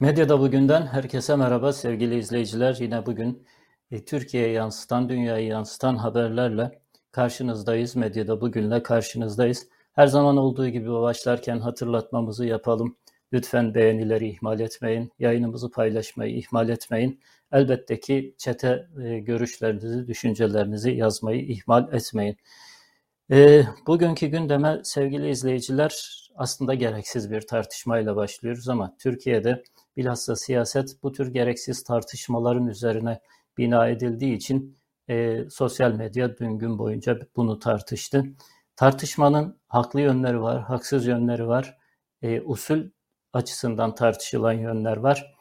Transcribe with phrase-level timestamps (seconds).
[0.00, 2.76] Medyada bugünden herkese merhaba sevgili izleyiciler.
[2.80, 3.46] Yine bugün
[3.90, 6.80] e, Türkiye'ye yansıtan, dünyayı yansıtan haberlerle
[7.12, 7.96] karşınızdayız.
[7.96, 9.68] Medyada bugünle karşınızdayız.
[9.92, 12.96] Her zaman olduğu gibi başlarken hatırlatmamızı yapalım.
[13.32, 15.12] Lütfen beğenileri ihmal etmeyin.
[15.18, 17.20] Yayınımızı paylaşmayı ihmal etmeyin.
[17.52, 22.36] Elbette ki çete e, görüşlerinizi, düşüncelerinizi yazmayı ihmal etmeyin.
[23.30, 29.62] E, bugünkü gündeme sevgili izleyiciler aslında gereksiz bir tartışmayla başlıyoruz ama Türkiye'de
[29.96, 33.20] bilhassa siyaset bu tür gereksiz tartışmaların üzerine
[33.58, 34.76] bina edildiği için
[35.08, 38.24] e, sosyal medya dün gün boyunca bunu tartıştı.
[38.76, 41.78] Tartışmanın haklı yönleri var, haksız yönleri var,
[42.22, 42.90] e, usul
[43.32, 45.34] açısından tartışılan yönler var.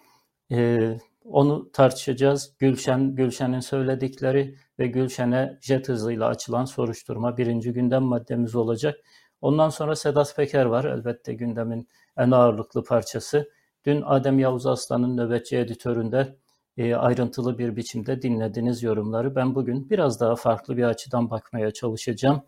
[0.51, 2.55] E, onu tartışacağız.
[2.59, 8.95] Gülşen, Gülşen'in söyledikleri ve Gülşen'e jet hızıyla açılan soruşturma birinci gündem maddemiz olacak.
[9.41, 13.49] Ondan sonra Sedat Peker var elbette gündemin en ağırlıklı parçası.
[13.85, 16.37] Dün Adem Yavuz Aslan'ın nöbetçi editöründe
[16.77, 22.41] e, ayrıntılı bir biçimde dinlediğiniz yorumları ben bugün biraz daha farklı bir açıdan bakmaya çalışacağım.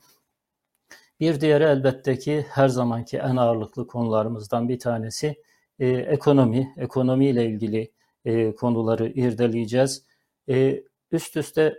[1.19, 5.35] Bir diğeri elbette ki her zamanki en ağırlıklı konularımızdan bir tanesi
[5.79, 6.73] e, ekonomi.
[6.77, 7.91] Ekonomi ile ilgili
[8.25, 10.03] e, konuları irdeleyeceğiz.
[10.49, 11.75] E, üst üste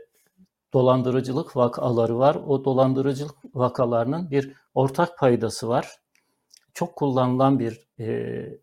[0.73, 2.35] dolandırıcılık vakaları var.
[2.35, 5.99] O dolandırıcılık vakalarının bir ortak paydası var.
[6.79, 8.07] Çok kullanılan bir e,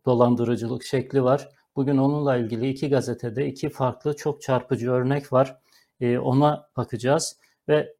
[0.06, 1.50] dolandırıcılık şekli var.
[1.76, 5.58] Bugün onunla ilgili iki gazetede iki farklı çok çarpıcı örnek var.
[6.00, 7.38] E, ona bakacağız
[7.70, 7.94] ve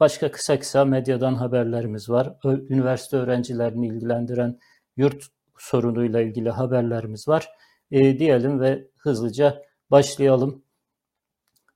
[0.00, 2.36] başka kısa kısa medyadan haberlerimiz var.
[2.44, 4.58] Üniversite öğrencilerini ilgilendiren
[4.96, 5.24] yurt
[5.58, 7.48] sorunuyla ilgili haberlerimiz var.
[7.90, 10.62] E, diyelim ve hızlıca başlayalım.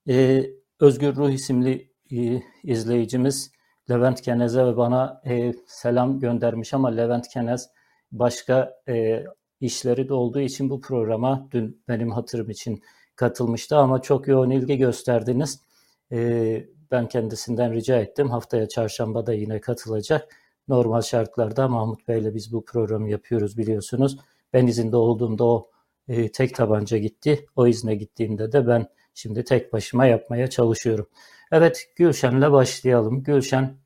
[0.09, 0.47] E,
[0.81, 3.51] Özgür Ruh isimli e, izleyicimiz
[3.91, 7.76] Levent Kenez'e ve bana e, selam göndermiş ama Levent Kenez
[8.13, 9.25] başka e,
[9.61, 12.83] işleri de olduğu için bu programa dün benim hatırım için
[13.17, 15.61] katılmıştı ama çok yoğun ilgi gösterdiniz.
[16.13, 18.31] E, ben kendisinden rica ettim.
[18.31, 20.29] Haftaya çarşamba da yine katılacak.
[20.69, 24.19] Normal şartlarda Mahmut Bey'le biz bu programı yapıyoruz biliyorsunuz.
[24.53, 25.71] Ben izinde olduğumda o
[26.09, 27.47] e, tek tabanca gitti.
[27.57, 31.09] O izne gittiğinde de ben şimdi tek başıma yapmaya çalışıyorum.
[31.53, 33.23] Evet Gülşen'le başlayalım.
[33.23, 33.77] Gülşen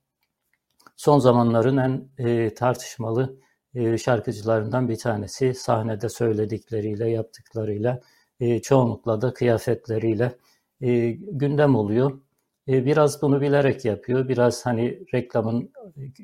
[0.97, 3.36] son zamanların en e, tartışmalı
[3.75, 5.54] e, şarkıcılarından bir tanesi.
[5.54, 8.00] Sahnede söyledikleriyle, yaptıklarıyla,
[8.41, 10.32] e, çoğunlukla da kıyafetleriyle
[10.81, 12.20] e, gündem oluyor.
[12.69, 14.28] E, biraz bunu bilerek yapıyor.
[14.28, 15.72] Biraz hani reklamın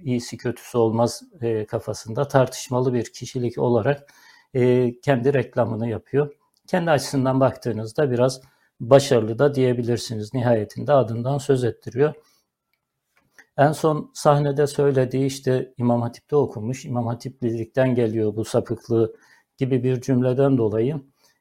[0.05, 1.23] iyisi kötüsü olmaz
[1.69, 4.13] kafasında tartışmalı bir kişilik olarak
[5.03, 6.35] kendi reklamını yapıyor.
[6.67, 8.41] Kendi açısından baktığınızda biraz
[8.81, 10.35] başarılı da diyebilirsiniz.
[10.35, 12.15] Nihayetinde adından söz ettiriyor.
[13.59, 19.17] En son sahnede söylediği işte İmam Hatip'te okumuş, İmam Hatiplilikten geliyor bu sapıklığı
[19.57, 21.01] gibi bir cümleden dolayı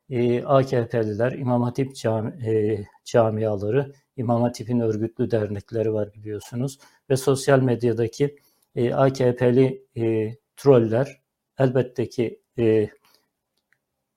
[0.10, 7.60] e, AKP'liler, İmam Hatip cami, e, camiaları, İmam Hatip'in örgütlü dernekleri var biliyorsunuz ve sosyal
[7.60, 8.36] medyadaki
[8.76, 11.22] e, AKP'li e, troller
[11.60, 12.90] elbette ki e,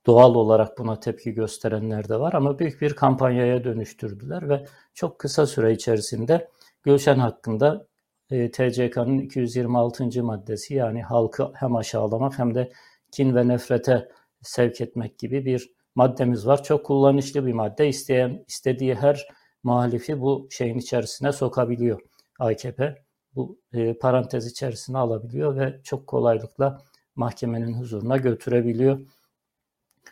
[0.07, 5.47] doğal olarak buna tepki gösterenler de var ama büyük bir kampanyaya dönüştürdüler ve çok kısa
[5.47, 6.49] süre içerisinde
[6.83, 7.88] Gülşen hakkında
[8.31, 10.23] e, TCK'nın 226.
[10.23, 12.73] maddesi yani halkı hem aşağılamak hem de
[13.13, 14.09] kin ve nefrete
[14.43, 16.63] sevk etmek gibi bir maddemiz var.
[16.63, 17.89] Çok kullanışlı bir madde.
[17.89, 19.29] İsteyen istediği her
[19.63, 22.01] muhalifi bu şeyin içerisine sokabiliyor
[22.39, 23.03] AKP.
[23.35, 26.83] Bu e, parantez içerisine alabiliyor ve çok kolaylıkla
[27.17, 29.01] mahkemenin huzuruna götürebiliyor.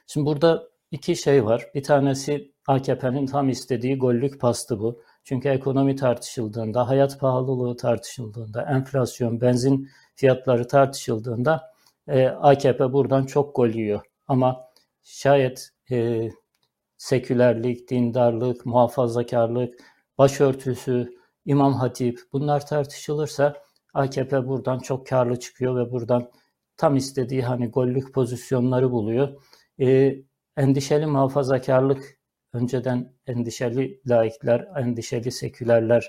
[0.07, 1.71] Şimdi burada iki şey var.
[1.75, 5.03] Bir tanesi AKP'nin tam istediği gollük pastı bu.
[5.27, 11.73] Çünkü ekonomi tartışıldığında, hayat pahalılığı tartışıldığında, enflasyon, benzin fiyatları tartışıldığında
[12.09, 14.01] e, AKP buradan çok gol yiyor.
[14.29, 14.65] Ama
[15.03, 16.31] şayet e,
[16.97, 19.75] sekülerlik, dindarlık, muhafazakarlık,
[20.19, 21.11] başörtüsü,
[21.45, 23.63] İmam Hatip bunlar tartışılırsa
[23.95, 26.31] AKP buradan çok karlı çıkıyor ve buradan
[26.77, 29.43] tam istediği hani gollük pozisyonları buluyor.
[29.81, 30.17] E,
[30.57, 32.16] endişeli muhafazakarlık
[32.57, 36.09] önceden endişeli laikler, endişeli sekülerler,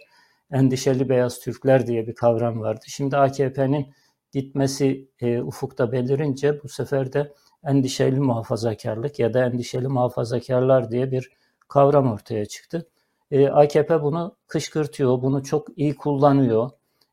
[0.52, 2.86] endişeli beyaz Türkler diye bir kavram vardı.
[2.88, 3.94] Şimdi AKP'nin
[4.32, 7.34] gitmesi e, ufukta belirince bu sefer de
[7.64, 11.32] endişeli muhafazakarlık ya da endişeli muhafazakarlar diye bir
[11.68, 12.88] kavram ortaya çıktı.
[13.32, 16.70] E, AKP bunu kışkırtıyor, bunu çok iyi kullanıyor.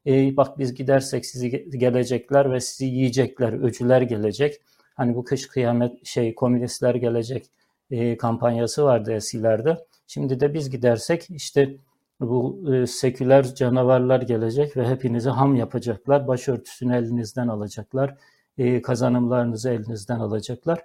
[0.06, 4.60] E, bak biz gidersek sizi gelecekler ve sizi yiyecekler, öcüler gelecek.
[4.94, 7.50] Hani bu kış kıyamet şey komünistler gelecek
[7.90, 9.86] e, kampanyası vardı eskilerde.
[10.06, 11.76] Şimdi de biz gidersek işte
[12.20, 16.28] bu e, seküler canavarlar gelecek ve hepinizi ham yapacaklar.
[16.28, 18.16] Başörtüsünü elinizden alacaklar.
[18.58, 20.84] E, kazanımlarınızı elinizden alacaklar.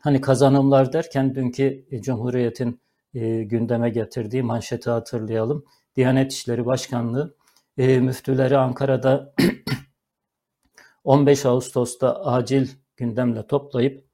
[0.00, 2.80] Hani kazanımlar derken dünkü e, Cumhuriyet'in
[3.14, 5.64] e, gündeme getirdiği manşeti hatırlayalım.
[5.96, 7.34] Diyanet İşleri Başkanlığı
[7.78, 9.34] e, müftüleri Ankara'da
[11.04, 14.05] 15 Ağustos'ta acil gündemle toplayıp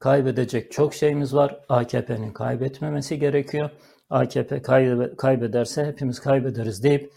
[0.00, 1.60] kaybedecek çok şeyimiz var.
[1.68, 3.70] AKP'nin kaybetmemesi gerekiyor.
[4.10, 4.62] AKP
[5.16, 7.12] kaybederse hepimiz kaybederiz deyip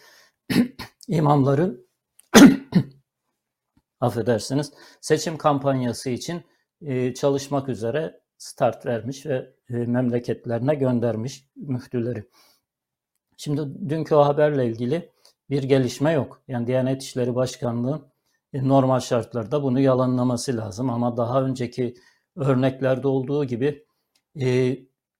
[1.08, 1.78] imamları
[4.00, 6.44] affedersiniz seçim kampanyası için
[6.82, 12.30] e, çalışmak üzere start vermiş ve e, memleketlerine göndermiş müftüleri.
[13.38, 15.10] Şimdi dünkü o haberle ilgili
[15.50, 16.42] bir gelişme yok.
[16.48, 18.02] Yani Diyanet İşleri Başkanlığı
[18.54, 21.96] e, normal şartlarda bunu yalanlaması lazım ama daha önceki
[22.36, 23.86] örneklerde olduğu gibi
[24.42, 24.78] e,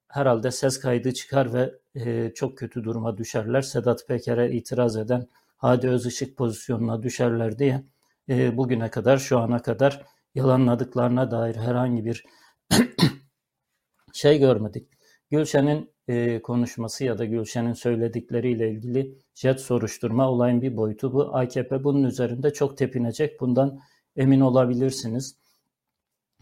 [0.08, 3.62] herhalde ses kaydı çıkar ve e, çok kötü duruma düşerler.
[3.62, 5.28] Sedat Peker'e itiraz eden
[5.58, 7.84] Hadi Özışık pozisyonuna düşerler diye
[8.30, 10.06] e, bugüne kadar şu ana kadar
[10.36, 12.24] yalanladıklarına dair herhangi bir
[14.14, 14.90] şey görmedik.
[15.32, 21.36] Gülşen'in e, konuşması ya da Gülşen'in söyledikleriyle ilgili jet soruşturma olayın bir boyutu bu.
[21.36, 23.42] AKP bunun üzerinde çok tepinecek.
[23.42, 23.80] Bundan
[24.16, 25.43] emin olabilirsiniz.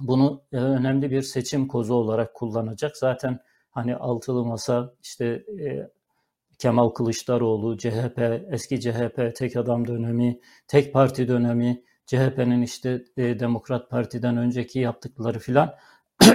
[0.01, 2.97] Bunu e, önemli bir seçim kozu olarak kullanacak.
[2.97, 3.39] Zaten
[3.71, 5.25] hani altılı masa işte
[5.59, 5.89] e,
[6.57, 8.19] Kemal Kılıçdaroğlu, CHP,
[8.51, 15.39] eski CHP tek adam dönemi, tek parti dönemi, CHP'nin işte e, Demokrat Parti'den önceki yaptıkları
[15.39, 15.75] filan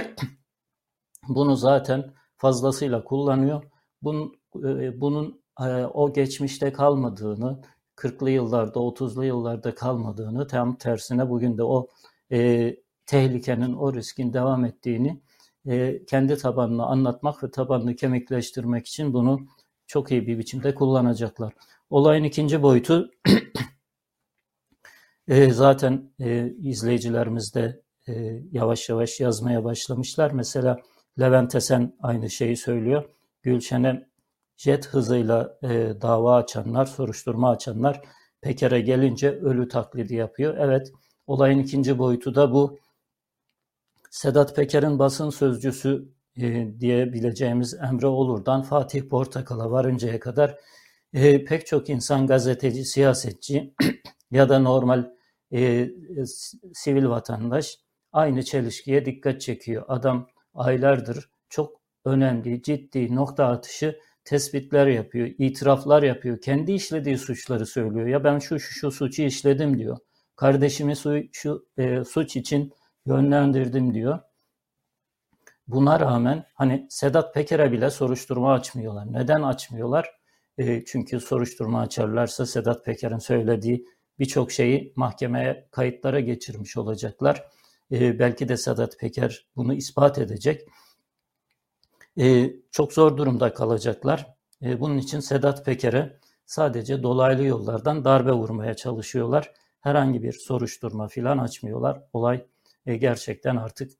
[1.27, 3.63] bunu zaten fazlasıyla kullanıyor.
[4.01, 4.35] Bunun,
[5.01, 5.41] bunun
[5.93, 7.61] o geçmişte kalmadığını,
[7.95, 11.87] 40'lı yıllarda, 30'lu yıllarda kalmadığını, tam tersine bugün de o
[13.07, 15.21] tehlikenin, o riskin devam ettiğini
[15.67, 19.47] e, kendi tabanını anlatmak ve tabanını kemikleştirmek için bunu
[19.87, 21.53] çok iyi bir biçimde kullanacaklar.
[21.89, 23.11] Olayın ikinci boyutu
[25.27, 30.31] e, zaten e, izleyicilerimiz de e, yavaş yavaş yazmaya başlamışlar.
[30.31, 30.77] Mesela
[31.19, 33.09] Levent Esen aynı şeyi söylüyor.
[33.41, 34.07] Gülşen'e
[34.57, 38.01] jet hızıyla e, dava açanlar, soruşturma açanlar
[38.41, 40.57] Peker'e gelince ölü taklidi yapıyor.
[40.57, 40.91] Evet,
[41.27, 42.79] olayın ikinci boyutu da bu.
[44.17, 50.57] Sedat Peker'in basın sözcüsü e, diyebileceğimiz Emre Olur'dan Fatih Portakal'a varıncaya kadar
[51.13, 53.73] e, pek çok insan gazeteci, siyasetçi
[54.31, 55.09] ya da normal
[55.53, 55.89] e,
[56.73, 57.77] sivil vatandaş
[58.11, 59.85] aynı çelişkiye dikkat çekiyor.
[59.87, 66.41] Adam aylardır çok önemli, ciddi nokta atışı tespitler yapıyor, itiraflar yapıyor.
[66.41, 68.07] Kendi işlediği suçları söylüyor.
[68.07, 69.97] Ya ben şu şu, şu suçu işledim diyor.
[70.35, 72.73] Kardeşimi su, şu e, suç için
[73.07, 74.19] yönlendirdim diyor.
[75.67, 79.13] Buna rağmen hani Sedat Peker'e bile soruşturma açmıyorlar.
[79.13, 80.11] Neden açmıyorlar?
[80.57, 83.85] E, çünkü soruşturma açarlarsa Sedat Peker'in söylediği
[84.19, 87.43] birçok şeyi mahkemeye kayıtlara geçirmiş olacaklar.
[87.91, 90.67] E, belki de Sedat Peker bunu ispat edecek.
[92.19, 94.35] E, çok zor durumda kalacaklar.
[94.61, 99.53] E, bunun için Sedat Peker'e sadece dolaylı yollardan darbe vurmaya çalışıyorlar.
[99.79, 102.03] Herhangi bir soruşturma filan açmıyorlar.
[102.13, 102.45] Olay
[102.87, 103.91] e, gerçekten artık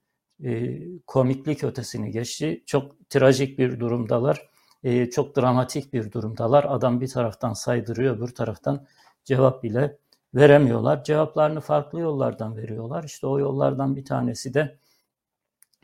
[0.44, 2.64] e, komiklik ötesini geçti.
[2.66, 4.50] Çok trajik bir durumdalar.
[4.84, 6.66] E, çok dramatik bir durumdalar.
[6.70, 8.86] Adam bir taraftan saydırıyor, bir taraftan
[9.26, 9.98] cevap bile
[10.36, 11.04] veremiyorlar.
[11.04, 13.04] Cevaplarını farklı yollardan veriyorlar.
[13.04, 14.78] İşte o yollardan bir tanesi de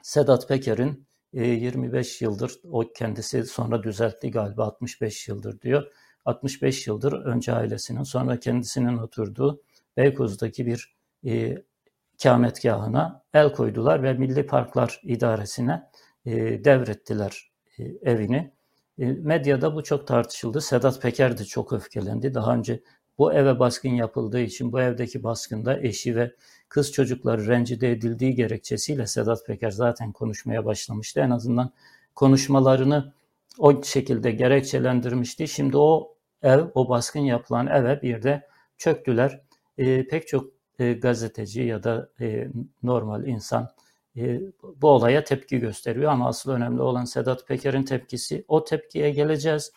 [0.01, 5.91] Sedat Peker'in 25 e, yıldır, o kendisi sonra düzeltti galiba 65 yıldır diyor.
[6.25, 9.61] 65 yıldır önce ailesinin sonra kendisinin oturduğu
[9.97, 10.95] Beykoz'daki bir
[11.25, 11.63] e,
[12.23, 15.89] ikametgahına el koydular ve Milli Parklar İdaresi'ne
[16.25, 18.53] e, devrettiler e, evini.
[18.99, 20.61] E, medyada bu çok tartışıldı.
[20.61, 22.33] Sedat Peker de çok öfkelendi.
[22.33, 22.83] Daha önce
[23.17, 26.31] bu eve baskın yapıldığı için bu evdeki baskında eşi ve
[26.69, 31.19] kız çocukları rencide edildiği gerekçesiyle Sedat Peker zaten konuşmaya başlamıştı.
[31.19, 31.71] En azından
[32.15, 33.13] konuşmalarını
[33.59, 35.47] o şekilde gerekçelendirmişti.
[35.47, 39.41] Şimdi o ev, o baskın yapılan eve bir de çöktüler.
[39.77, 42.47] E, pek çok e, gazeteci ya da e,
[42.83, 43.69] normal insan
[44.17, 44.41] e,
[44.81, 48.45] bu olaya tepki gösteriyor ama asıl önemli olan Sedat Peker'in tepkisi.
[48.47, 49.71] O tepkiye geleceğiz.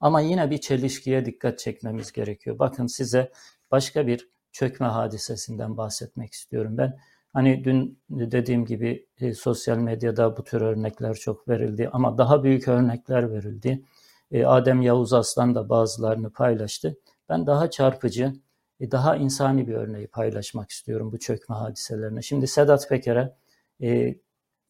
[0.00, 2.58] Ama yine bir çelişkiye dikkat çekmemiz gerekiyor.
[2.58, 3.32] Bakın size
[3.70, 6.98] başka bir çökme hadisesinden bahsetmek istiyorum ben.
[7.32, 12.68] Hani dün dediğim gibi e, sosyal medyada bu tür örnekler çok verildi ama daha büyük
[12.68, 13.84] örnekler verildi.
[14.30, 16.96] E, Adem Yavuz Aslan da bazılarını paylaştı.
[17.28, 18.32] Ben daha çarpıcı,
[18.80, 22.22] daha insani bir örneği paylaşmak istiyorum bu çökme hadiselerine.
[22.22, 23.34] Şimdi Sedat Peker'e
[23.82, 24.14] e,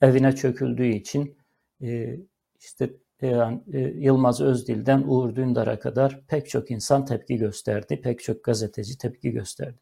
[0.00, 1.36] evine çöküldüğü için
[1.82, 2.16] e,
[2.60, 2.90] işte
[3.22, 8.98] yani, e, Yılmaz Özdil'den Uğur Dündar'a kadar pek çok insan tepki gösterdi, pek çok gazeteci
[8.98, 9.78] tepki gösterdi.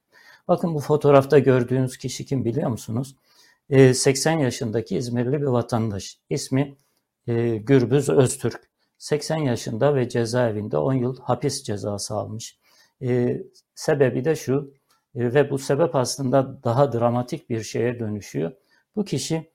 [0.49, 3.17] Bakın bu fotoğrafta gördüğünüz kişi kim biliyor musunuz?
[3.71, 6.19] 80 yaşındaki İzmirli bir vatandaş.
[6.31, 6.77] İsmi
[7.59, 8.69] Gürbüz Öztürk.
[8.99, 12.59] 80 yaşında ve cezaevinde 10 yıl hapis cezası almış.
[13.75, 14.75] Sebebi de şu
[15.15, 18.53] ve bu sebep aslında daha dramatik bir şeye dönüşüyor.
[18.97, 19.53] Bu kişi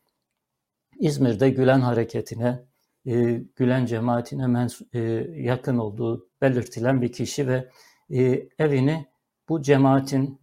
[1.00, 2.66] İzmir'de Gülen hareketine,
[3.56, 4.68] Gülen cemaatine
[5.42, 7.70] yakın olduğu belirtilen bir kişi ve
[8.60, 9.08] evini
[9.50, 10.42] bu cemaatin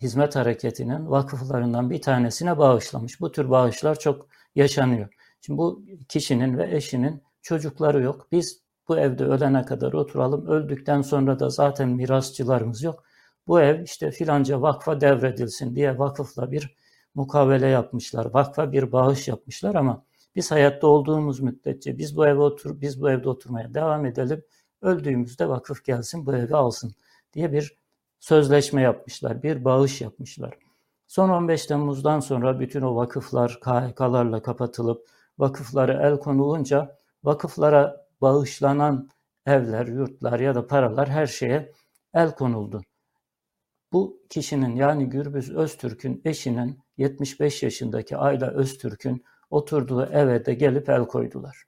[0.00, 3.20] hizmet hareketinin vakıflarından bir tanesine bağışlamış.
[3.20, 5.08] Bu tür bağışlar çok yaşanıyor.
[5.40, 8.28] Şimdi bu kişinin ve eşinin çocukları yok.
[8.32, 10.46] Biz bu evde ölene kadar oturalım.
[10.46, 13.04] Öldükten sonra da zaten mirasçılarımız yok.
[13.46, 16.76] Bu ev işte filanca vakfa devredilsin diye vakıfla bir
[17.14, 18.34] mukavele yapmışlar.
[18.34, 20.04] Vakfa bir bağış yapmışlar ama
[20.36, 24.42] biz hayatta olduğumuz müddetçe biz bu eve otur biz bu evde oturmaya devam edelim.
[24.82, 26.94] Öldüğümüzde vakıf gelsin bu evi alsın
[27.32, 27.78] diye bir
[28.20, 30.58] sözleşme yapmışlar, bir bağış yapmışlar.
[31.06, 39.08] Son 15 Temmuz'dan sonra bütün o vakıflar KHK'larla kapatılıp vakıflara el konulunca vakıflara bağışlanan
[39.46, 41.72] evler, yurtlar ya da paralar her şeye
[42.14, 42.82] el konuldu.
[43.92, 51.04] Bu kişinin yani Gürbüz Öztürk'ün eşinin 75 yaşındaki Ayla Öztürk'ün oturduğu eve de gelip el
[51.04, 51.64] koydular.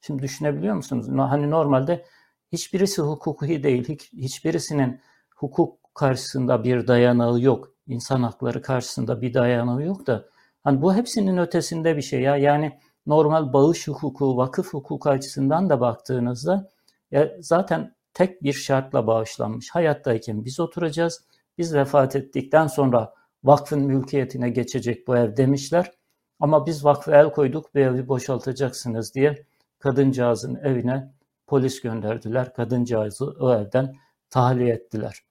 [0.00, 1.08] Şimdi düşünebiliyor musunuz?
[1.18, 2.04] Hani normalde
[2.52, 5.00] hiçbirisi hukuki değil, hiç, hiçbirisinin
[5.36, 7.74] hukuk karşısında bir dayanağı yok.
[7.86, 10.28] İnsan hakları karşısında bir dayanağı yok da
[10.64, 12.36] hani bu hepsinin ötesinde bir şey ya.
[12.36, 16.68] Yani normal bağış hukuku, vakıf hukuku açısından da baktığınızda
[17.10, 19.70] ya zaten tek bir şartla bağışlanmış.
[19.70, 21.24] Hayattayken biz oturacağız.
[21.58, 25.92] Biz vefat ettikten sonra vakfın mülkiyetine geçecek bu ev demişler.
[26.40, 29.46] Ama biz vakfı el koyduk bu evi boşaltacaksınız diye
[29.78, 31.12] kadıncağızın evine
[31.46, 32.54] polis gönderdiler.
[32.54, 33.94] Kadıncağızı o evden
[34.30, 35.24] tahliye ettiler.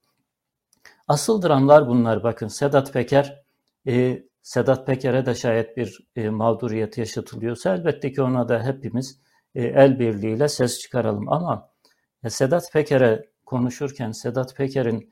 [1.08, 2.48] Asıl dramlar bunlar bakın.
[2.48, 3.44] Sedat Peker,
[3.88, 9.19] e, Sedat Peker'e de şayet bir e, mağduriyet yaşatılıyorsa elbette ki ona da hepimiz
[9.55, 11.29] e, el birliğiyle ses çıkaralım.
[11.29, 11.69] Ama
[12.23, 15.12] e, Sedat Peker'e konuşurken Sedat Peker'in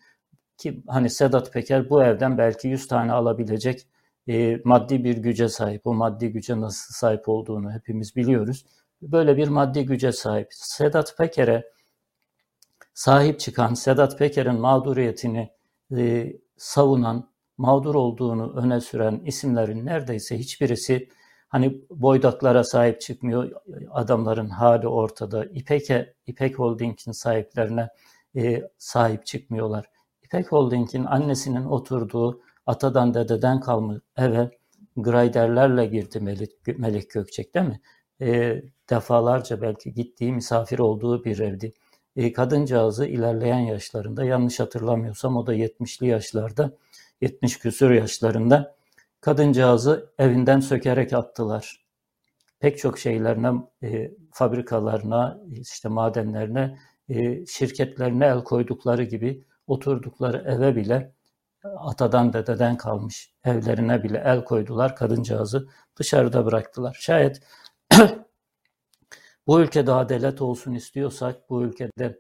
[0.58, 3.88] ki hani Sedat Peker bu evden belki 100 tane alabilecek
[4.28, 5.88] e, maddi bir güce sahip.
[5.88, 8.66] O maddi güce nasıl sahip olduğunu hepimiz biliyoruz.
[9.02, 10.48] Böyle bir maddi güce sahip.
[10.52, 11.72] Sedat Peker'e
[12.94, 15.52] sahip çıkan, Sedat Peker'in mağduriyetini
[15.98, 17.31] e, savunan,
[17.62, 21.10] mağdur olduğunu öne süren isimlerin neredeyse hiçbirisi
[21.50, 23.52] hani boydaklara sahip çıkmıyor.
[23.92, 25.46] Adamların hali ortada.
[25.46, 27.90] İpek'e, İpek Holding'in sahiplerine
[28.36, 29.86] e, sahip çıkmıyorlar.
[30.24, 34.52] İpek Holding'in annesinin oturduğu atadan dededen kalmış eve
[34.98, 37.82] grayderlerle girdi Melik, Melik Gökçek değil mi?
[38.22, 41.74] E, defalarca belki gittiği misafir olduğu bir evdi.
[42.16, 46.72] E, kadıncağızı ilerleyen yaşlarında yanlış hatırlamıyorsam o da 70'li yaşlarda
[47.22, 48.76] 70 küsur yaşlarında
[49.22, 51.86] kadıncağızı evinden sökerek attılar.
[52.60, 53.52] Pek çok şeylerine,
[53.84, 61.14] e, fabrikalarına, işte madenlerine, e, şirketlerine el koydukları gibi oturdukları eve bile
[61.64, 64.96] atadan dededen kalmış evlerine bile el koydular.
[64.96, 66.98] Kadıncağızı dışarıda bıraktılar.
[67.02, 67.42] Şayet
[69.48, 72.20] bu ülkede adalet olsun istiyorsak, bu ülkede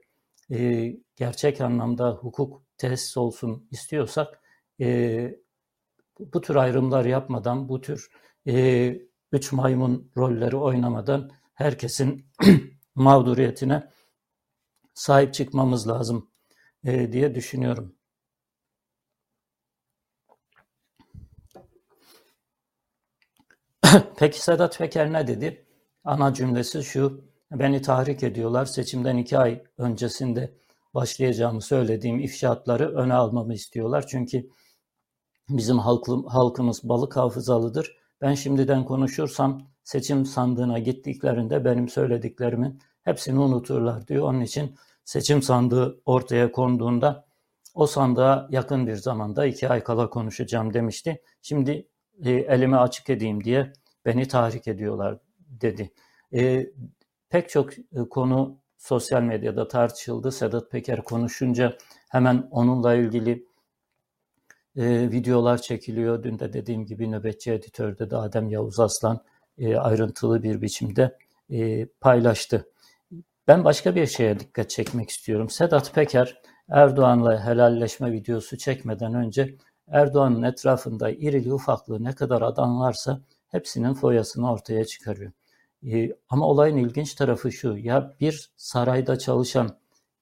[0.52, 4.41] e, gerçek anlamda hukuk tesis olsun istiyorsak
[4.82, 5.42] e,
[6.20, 8.10] bu tür ayrımlar yapmadan, bu tür
[8.48, 8.98] e,
[9.32, 12.26] üç maymun rolleri oynamadan herkesin
[12.96, 13.90] mağduriyetine
[14.94, 16.32] sahip çıkmamız lazım
[16.84, 17.96] e, diye düşünüyorum.
[24.18, 25.66] Peki Sedat Peker ne dedi?
[26.04, 30.54] Ana cümlesi şu, beni tahrik ediyorlar, seçimden iki ay öncesinde
[30.94, 34.08] başlayacağımı söylediğim ifşaatları öne almamı istiyorlar.
[34.08, 34.50] Çünkü
[35.50, 37.98] bizim halkım, halkımız balık hafızalıdır.
[38.22, 44.28] Ben şimdiden konuşursam seçim sandığına gittiklerinde benim söylediklerimin hepsini unuturlar diyor.
[44.28, 47.26] Onun için seçim sandığı ortaya konduğunda
[47.74, 51.22] o sandığa yakın bir zamanda iki ay kala konuşacağım demişti.
[51.42, 51.88] Şimdi
[52.26, 53.74] e, elimi açık edeyim diye
[54.06, 55.92] beni tahrik ediyorlar dedi.
[56.34, 56.68] E,
[57.30, 60.32] pek çok e, konu sosyal medyada tartışıldı.
[60.32, 61.78] Sedat Peker konuşunca
[62.10, 63.46] hemen onunla ilgili
[64.76, 66.24] e, videolar çekiliyor.
[66.24, 69.24] Dün de dediğim gibi nöbetçi editörde de Adem Yavuz Aslan
[69.58, 71.18] e, ayrıntılı bir biçimde
[71.50, 72.68] e, paylaştı.
[73.48, 75.50] Ben başka bir şeye dikkat çekmek istiyorum.
[75.50, 79.56] Sedat Peker Erdoğan'la helalleşme videosu çekmeden önce
[79.88, 85.32] Erdoğan'ın etrafında irili ufaklı ne kadar adam varsa hepsinin foyasını ortaya çıkarıyor.
[85.86, 89.78] Ee, ama olayın ilginç tarafı şu, ya bir sarayda çalışan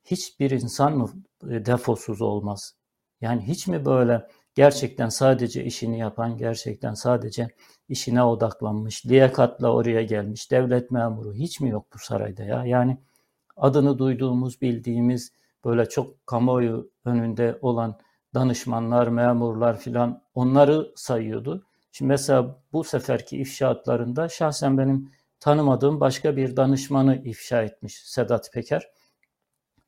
[0.05, 1.09] hiçbir insan mı
[1.49, 2.75] e, defosuz olmaz?
[3.21, 7.47] Yani hiç mi böyle gerçekten sadece işini yapan, gerçekten sadece
[7.89, 12.65] işine odaklanmış, liyakatla oraya gelmiş devlet memuru hiç mi yok bu sarayda ya?
[12.65, 12.97] Yani
[13.57, 15.31] adını duyduğumuz, bildiğimiz
[15.65, 17.99] böyle çok kamuoyu önünde olan
[18.33, 21.65] danışmanlar, memurlar filan onları sayıyordu.
[21.91, 28.87] Şimdi mesela bu seferki ifşaatlarında şahsen benim tanımadığım başka bir danışmanı ifşa etmiş Sedat Peker.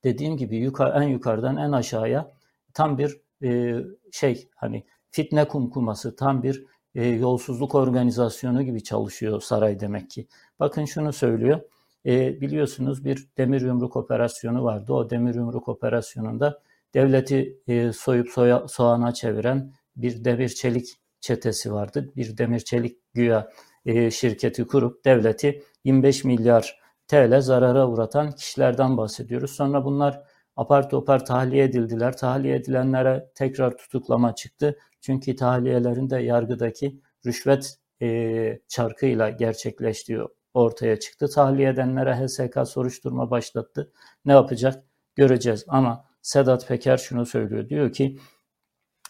[0.03, 2.31] Dediğim gibi yukarı, en yukarıdan en aşağıya
[2.73, 3.75] tam bir e,
[4.11, 10.27] şey hani fitne kumkuması, tam bir e, yolsuzluk organizasyonu gibi çalışıyor saray demek ki.
[10.59, 11.61] Bakın şunu söylüyor.
[12.05, 14.93] E, biliyorsunuz bir demir yumruk operasyonu vardı.
[14.93, 16.61] O demir yumruk operasyonunda
[16.93, 20.87] devleti e, soyup soya, soğana çeviren bir demir çelik
[21.21, 22.11] çetesi vardı.
[22.15, 23.51] Bir demir çelik güya
[23.85, 29.51] e, şirketi kurup devleti 25 milyar TL zarara uğratan kişilerden bahsediyoruz.
[29.51, 30.23] Sonra bunlar
[30.55, 32.17] apar topar tahliye edildiler.
[32.17, 34.79] Tahliye edilenlere tekrar tutuklama çıktı.
[35.01, 40.19] Çünkü tahliyelerinde yargıdaki rüşvet e, çarkıyla gerçekleştiği
[40.53, 41.29] ortaya çıktı.
[41.29, 43.91] Tahliye edenlere HSK soruşturma başlattı.
[44.25, 44.83] Ne yapacak
[45.15, 47.69] göreceğiz ama Sedat Peker şunu söylüyor.
[47.69, 48.17] Diyor ki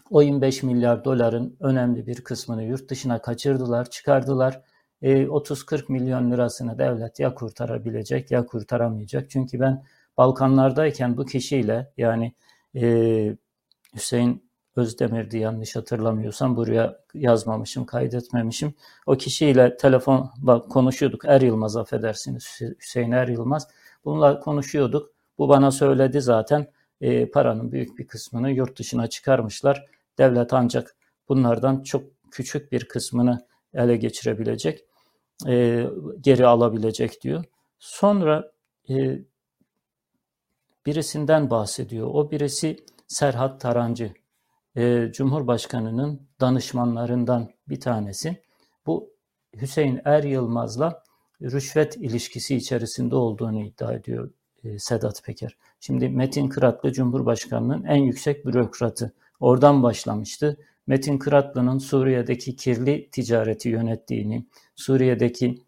[0.10, 4.62] o 25 milyar doların önemli bir kısmını yurt dışına kaçırdılar, çıkardılar.
[5.02, 9.30] E, 30-40 milyon lirasını devlet ya kurtarabilecek ya kurtaramayacak.
[9.30, 9.84] Çünkü ben
[10.18, 12.34] Balkanlardayken bu kişiyle yani
[12.76, 13.36] e,
[13.96, 18.74] Hüseyin Özdemir'di yanlış hatırlamıyorsam buraya yazmamışım, kaydetmemişim.
[19.06, 21.26] O kişiyle telefonla konuşuyorduk.
[21.26, 23.68] Er Yılmaz affedersiniz Hüseyin Er Yılmaz.
[24.06, 25.12] Bununla konuşuyorduk.
[25.38, 26.68] Bu bana söyledi zaten
[27.02, 29.86] e, paranın büyük bir kısmını yurt dışına çıkarmışlar.
[30.18, 30.96] Devlet ancak
[31.30, 34.86] bunlardan çok küçük bir kısmını ele geçirebilecek,
[35.48, 35.86] e,
[36.22, 37.44] geri alabilecek diyor.
[37.80, 38.52] Sonra
[38.90, 39.20] e,
[40.86, 42.08] birisinden bahsediyor.
[42.14, 44.14] O birisi Serhat Tarancı,
[44.78, 48.42] e, Cumhurbaşkanı'nın danışmanlarından bir tanesi.
[48.86, 49.10] Bu
[49.62, 51.04] Hüseyin Er Yılmaz'la
[51.42, 54.32] rüşvet ilişkisi içerisinde olduğunu iddia ediyor
[54.64, 55.58] e, Sedat Peker.
[55.80, 59.14] Şimdi Metin Kıratlı Cumhurbaşkanı'nın en yüksek bürokratı.
[59.40, 60.58] Oradan başlamıştı.
[60.88, 65.64] Metin Kıratlı'nın Suriye'deki kirli ticareti yönettiğini, Suriye'deki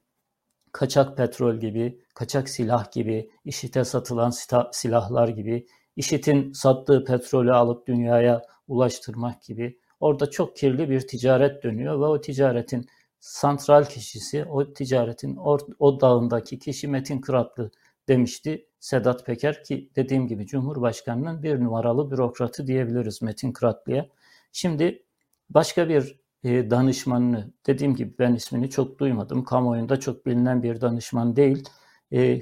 [0.74, 4.32] kaçak petrol gibi, kaçak silah gibi, IŞİD'e satılan
[4.72, 12.00] silahlar gibi, IŞİD'in sattığı petrolü alıp dünyaya ulaştırmak gibi orada çok kirli bir ticaret dönüyor
[12.00, 12.86] ve o ticaretin
[13.20, 17.72] santral kişisi, o ticaretin o, o dağındaki kişi Metin Kıratlı
[18.08, 24.08] demişti Sedat Peker ki dediğim gibi Cumhurbaşkanı'nın bir numaralı bürokratı diyebiliriz Metin Kıratlı'ya.
[24.52, 25.04] Şimdi
[25.50, 29.44] başka bir danışmanını dediğim gibi ben ismini çok duymadım.
[29.44, 31.70] Kamuoyunda çok bilinen bir danışman değil.
[32.12, 32.42] E,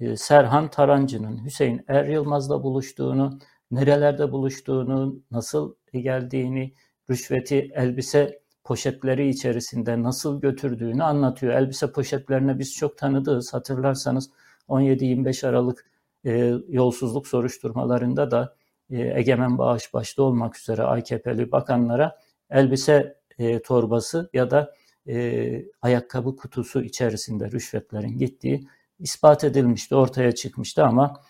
[0.00, 3.38] e, Serhan Tarancı'nın Hüseyin Er Yılmaz'la buluştuğunu,
[3.70, 6.74] nerelerde buluştuğunu, nasıl geldiğini,
[7.10, 11.54] rüşveti elbise poşetleri içerisinde nasıl götürdüğünü anlatıyor.
[11.54, 13.54] Elbise poşetlerine biz çok tanıdığız.
[13.54, 14.30] Hatırlarsanız
[14.68, 15.86] 17-25 Aralık
[16.24, 18.56] e, yolsuzluk soruşturmalarında da
[18.90, 22.18] e, Egemen Bağış başta olmak üzere AKP'li bakanlara
[22.50, 24.74] elbise e, torbası ya da
[25.08, 28.68] e, ayakkabı kutusu içerisinde rüşvetlerin gittiği
[28.98, 31.22] ispat edilmişti, ortaya çıkmıştı ama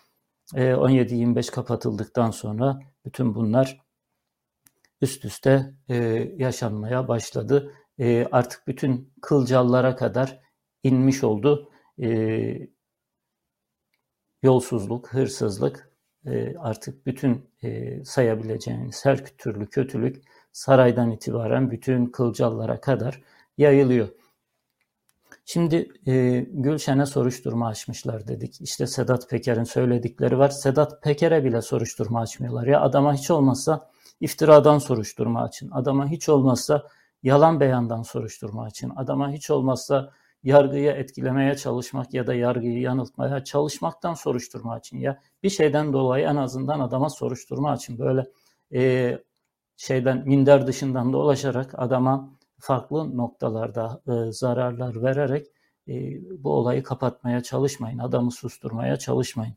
[0.55, 3.81] e, 17-25 kapatıldıktan sonra bütün bunlar
[5.01, 5.95] üst üste e,
[6.37, 7.73] yaşanmaya başladı.
[7.99, 10.39] E, artık bütün kılcallara kadar
[10.83, 11.71] inmiş oldu.
[12.01, 12.67] E,
[14.43, 15.91] yolsuzluk, hırsızlık,
[16.25, 20.23] e, artık bütün e, sayabileceğiniz her türlü kötülük
[20.57, 23.21] saraydan itibaren bütün kılcallara kadar
[23.57, 24.07] yayılıyor.
[25.45, 28.61] Şimdi e, Gülşen'e soruşturma açmışlar dedik.
[28.61, 30.49] İşte Sedat Peker'in söyledikleri var.
[30.49, 32.67] Sedat Peker'e bile soruşturma açmıyorlar.
[32.67, 33.91] Ya adama hiç olmazsa
[34.21, 35.71] iftiradan soruşturma açın.
[35.71, 36.87] Adama hiç olmazsa
[37.23, 38.93] yalan beyandan soruşturma açın.
[38.95, 40.11] Adama hiç olmazsa
[40.43, 45.21] yargıyı etkilemeye çalışmak ya da yargıyı yanıltmaya çalışmaktan soruşturma açın ya.
[45.43, 47.99] Bir şeyden dolayı en azından adama soruşturma açın.
[47.99, 48.25] Böyle
[48.73, 49.17] e,
[49.77, 55.47] şeyden minder dışından dolaşarak adama farklı noktalarda e, zararlar vererek
[55.87, 55.93] e,
[56.43, 57.97] bu olayı kapatmaya çalışmayın.
[57.97, 59.55] Adamı susturmaya çalışmayın.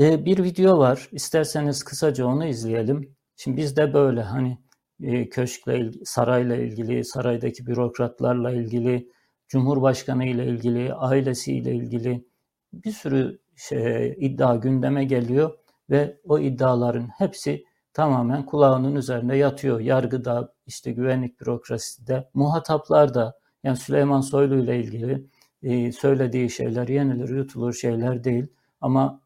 [0.00, 1.08] E, bir video var.
[1.12, 3.16] İsterseniz kısaca onu izleyelim.
[3.36, 4.58] Şimdi bizde böyle hani
[5.02, 9.08] e, köşkle, sarayla ilgili, saraydaki bürokratlarla ilgili,
[9.48, 12.24] Cumhurbaşkanı ile ilgili, ailesiyle ilgili
[12.72, 15.58] bir sürü şey, iddia gündeme geliyor
[15.90, 19.80] ve o iddiaların hepsi tamamen kulağının üzerinde yatıyor.
[19.80, 25.26] Yargıda, işte güvenlik bürokraside, muhataplar da yani Süleyman Soylu ile ilgili
[25.62, 28.46] e, söylediği şeyler yenilir yutulur şeyler değil.
[28.80, 29.20] Ama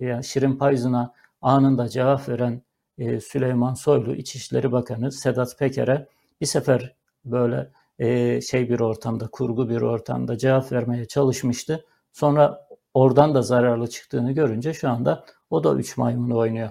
[0.00, 2.62] yani Şirin Payzun'a anında cevap veren
[2.98, 6.08] e, Süleyman Soylu İçişleri Bakanı Sedat Peker'e
[6.40, 11.84] bir sefer böyle e, şey bir ortamda, kurgu bir ortamda cevap vermeye çalışmıştı.
[12.12, 16.70] Sonra oradan da zararlı çıktığını görünce şu anda o da üç maymunu oynuyor.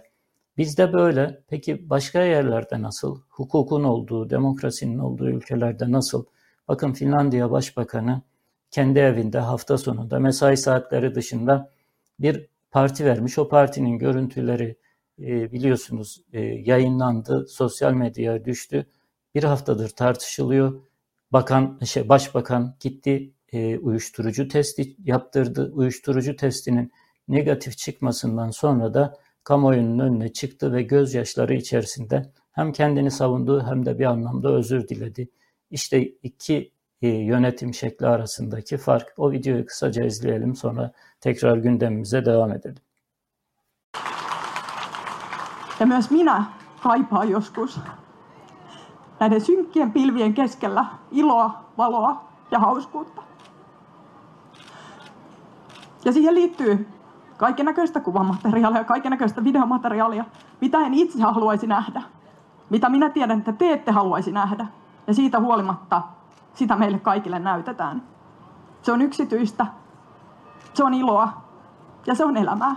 [0.58, 1.44] Bizde böyle.
[1.48, 3.22] Peki başka yerlerde nasıl?
[3.30, 6.26] Hukukun olduğu, demokrasinin olduğu ülkelerde nasıl?
[6.68, 8.22] Bakın Finlandiya Başbakanı
[8.72, 11.70] kendi evinde hafta sonunda mesai saatleri dışında
[12.20, 13.38] bir parti vermiş.
[13.40, 14.78] O partinin görüntüleri
[15.20, 18.86] e, biliyorsunuz e, yayınlandı, sosyal medyaya düştü.
[19.36, 20.82] Bir haftadır tartışılıyor.
[21.32, 25.72] Bakan, şey, başbakan gitti e, uyuşturucu testi yaptırdı.
[25.74, 26.92] Uyuşturucu testinin
[27.28, 34.00] negatif çıkmasından sonra da kamuoyunun önüne çıktı ve gözyaşları içerisinde hem kendini savundu hem de
[34.00, 35.30] bir anlamda özür diledi.
[35.72, 39.14] İşte iki e, yönetim şekli arasındaki fark.
[39.18, 42.82] O videoyu kısaca izleyelim sonra tekrar gündemimize devam edelim.
[45.80, 46.44] Ja myös minä
[46.84, 47.80] kaipaan joskus
[49.20, 53.22] näiden synkkien pilvien keskellä iloa, valoa ja hauskuutta.
[56.06, 56.88] Ja siihen liittyy
[57.38, 60.26] kaiken näköistä kuvamateriaalia kaiken näköistä videomateriaalia,
[60.62, 62.02] mitä en itse haluaisi nähdä.
[62.70, 64.66] Mitä minä tiedän, että te ette haluaisi nähdä.
[65.08, 66.02] Ja siitä huolimatta
[66.54, 68.02] sitä meille kaikille näytetään.
[68.82, 69.66] Se on yksityistä,
[70.74, 71.42] se on iloa
[72.06, 72.76] ja se on elämää.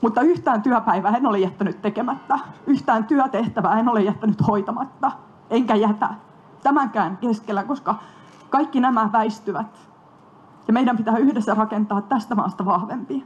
[0.00, 2.38] Mutta yhtään työpäivää en ole jättänyt tekemättä.
[2.66, 5.12] Yhtään työtehtävää en ole jättänyt hoitamatta.
[5.50, 6.08] Enkä jätä
[6.62, 7.94] tämänkään keskellä, koska
[8.50, 9.89] kaikki nämä väistyvät.
[10.70, 13.24] Ja meidän pitää yhdessä rakentaa tästä maasta vahvempi.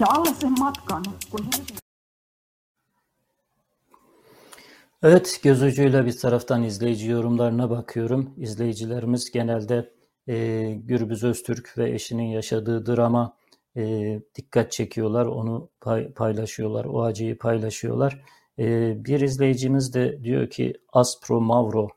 [0.00, 1.46] Ja alle sen matkan, kun
[5.02, 8.34] Evet, göz ucuyla bir taraftan izleyici yorumlarına bakıyorum.
[8.36, 9.92] İzleyicilerimiz genelde
[10.28, 13.36] e, Gürbüz Öztürk ve eşinin yaşadığı drama
[13.76, 13.82] e,
[14.34, 18.24] dikkat çekiyorlar, onu pay, paylaşıyorlar, o acıyı paylaşıyorlar.
[18.58, 21.95] E, bir izleyicimiz de diyor ki Aspro Mavro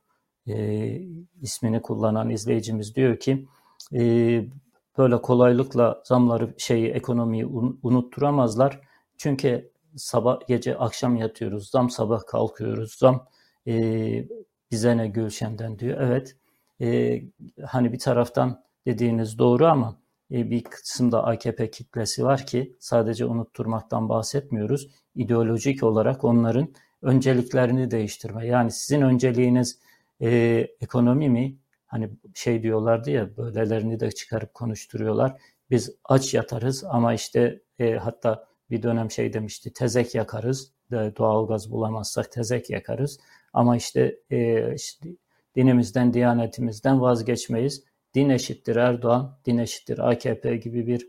[0.49, 1.01] e,
[1.41, 3.47] ismini kullanan izleyicimiz diyor ki
[3.93, 4.01] e,
[4.97, 8.79] böyle kolaylıkla zamları şeyi ekonomiyi un, unutturamazlar.
[9.17, 13.25] Çünkü sabah gece akşam yatıyoruz, zam sabah kalkıyoruz, zam
[13.67, 13.73] e,
[14.71, 15.97] bize ne Gülşen'den diyor.
[16.01, 16.35] Evet,
[16.81, 17.21] e,
[17.65, 19.95] hani bir taraftan dediğiniz doğru ama
[20.31, 24.87] e, bir kısımda AKP kitlesi var ki sadece unutturmaktan bahsetmiyoruz.
[25.15, 26.67] İdeolojik olarak onların
[27.01, 28.47] önceliklerini değiştirme.
[28.47, 29.79] Yani sizin önceliğiniz
[30.21, 30.29] e,
[30.81, 31.57] ekonomi mi?
[31.87, 35.41] Hani şey diyorlardı ya böylelerini de çıkarıp konuşturuyorlar.
[35.69, 40.73] Biz aç yatarız ama işte e, hatta bir dönem şey demişti tezek yakarız.
[40.91, 43.19] Doğalgaz bulamazsak tezek yakarız.
[43.53, 45.09] Ama işte, e, işte
[45.55, 47.83] dinimizden, diyanetimizden vazgeçmeyiz.
[48.13, 51.07] Din eşittir Erdoğan, din eşittir AKP gibi bir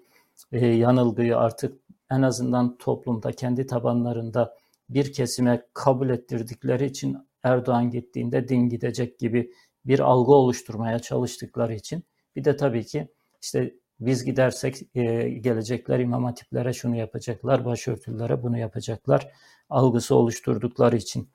[0.53, 4.57] e, yanılgıyı artık en azından toplumda kendi tabanlarında
[4.90, 9.53] bir kesime kabul ettirdikleri için Erdoğan gittiğinde din gidecek gibi
[9.85, 12.05] bir algı oluşturmaya çalıştıkları için
[12.37, 13.09] bir de tabii ki
[13.42, 19.33] işte biz gidersek e, gelecekler imam hatiplere şunu yapacaklar, başörtülere bunu yapacaklar
[19.70, 21.29] algısı oluşturdukları için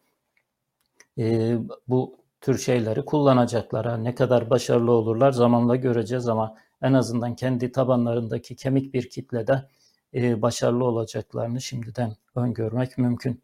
[1.19, 1.55] e,
[1.87, 4.03] bu tür şeyleri kullanacaklar.
[4.03, 9.69] ne kadar başarılı olurlar zamanla göreceğiz ama en azından kendi tabanlarındaki kemik bir kitlede
[10.13, 13.43] e, başarılı olacaklarını şimdiden öngörmek mümkün.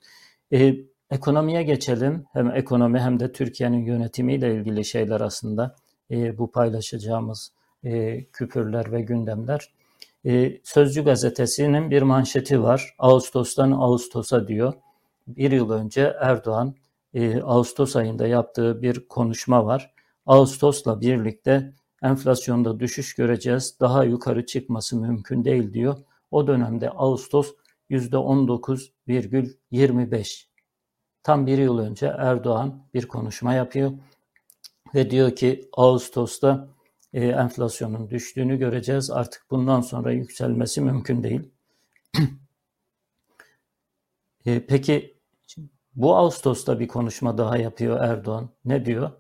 [0.54, 0.76] E,
[1.12, 2.26] ekonomiye geçelim.
[2.34, 5.76] Hem ekonomi hem de Türkiye'nin yönetimiyle ilgili şeyler aslında
[6.12, 7.52] e, bu paylaşacağımız
[7.84, 9.74] e, küpürler ve gündemler.
[10.26, 12.96] E, Sözcü gazetesinin bir manşeti var.
[13.00, 14.74] Ağustos'tan Ağustos'a diyor.
[15.28, 16.76] Bir yıl önce Erdoğan
[17.14, 19.94] e, Ağustos ayında yaptığı bir konuşma var.
[20.26, 23.78] Ağustos'la birlikte enflasyonda düşüş göreceğiz.
[23.80, 25.98] Daha yukarı çıkması mümkün değil diyor.
[26.32, 27.52] O dönemde Ağustos
[27.90, 30.51] %19,25.
[31.24, 33.92] Tam bir yıl önce Erdoğan bir konuşma yapıyor
[34.96, 36.68] ve diyor ki Ağustos'ta
[37.14, 39.12] e, enflasyonun düştüğünü göreceğiz.
[39.12, 41.50] Artık bundan sonra yükselmesi mümkün değil.
[44.46, 45.18] e, peki
[45.96, 48.50] bu Ağustos'ta bir konuşma daha yapıyor Erdoğan.
[48.66, 49.12] Ne diyor?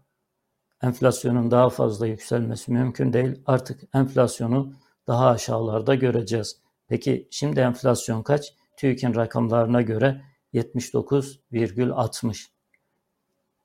[0.81, 3.41] Enflasyonun daha fazla yükselmesi mümkün değil.
[3.45, 4.73] Artık enflasyonu
[5.07, 6.61] daha aşağılarda göreceğiz.
[6.87, 8.53] Peki şimdi enflasyon kaç?
[8.77, 10.21] TÜİK'in rakamlarına göre
[10.53, 12.47] 79,60.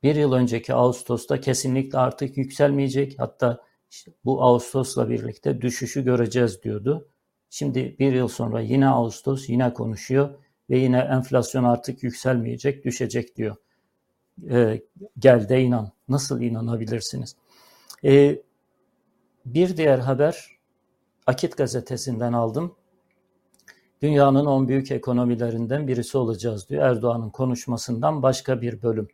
[0.03, 3.15] Bir yıl önceki Ağustos'ta kesinlikle artık yükselmeyecek.
[3.19, 3.61] Hatta
[4.25, 7.09] bu Ağustos'la birlikte düşüşü göreceğiz diyordu.
[7.51, 10.35] Şimdi bir yıl sonra yine Ağustos yine konuşuyor
[10.71, 13.57] ve yine enflasyon artık yükselmeyecek, düşecek diyor.
[14.51, 14.83] E,
[15.19, 15.93] gel de inan.
[16.09, 17.37] Nasıl inanabilirsiniz?
[18.05, 18.43] E,
[19.47, 20.57] bir diğer haber
[21.27, 22.77] Akit gazetesinden aldım.
[24.03, 29.09] Dünyanın 10 büyük ekonomilerinden birisi olacağız diyor Erdoğan'ın konuşmasından başka bir bölüm.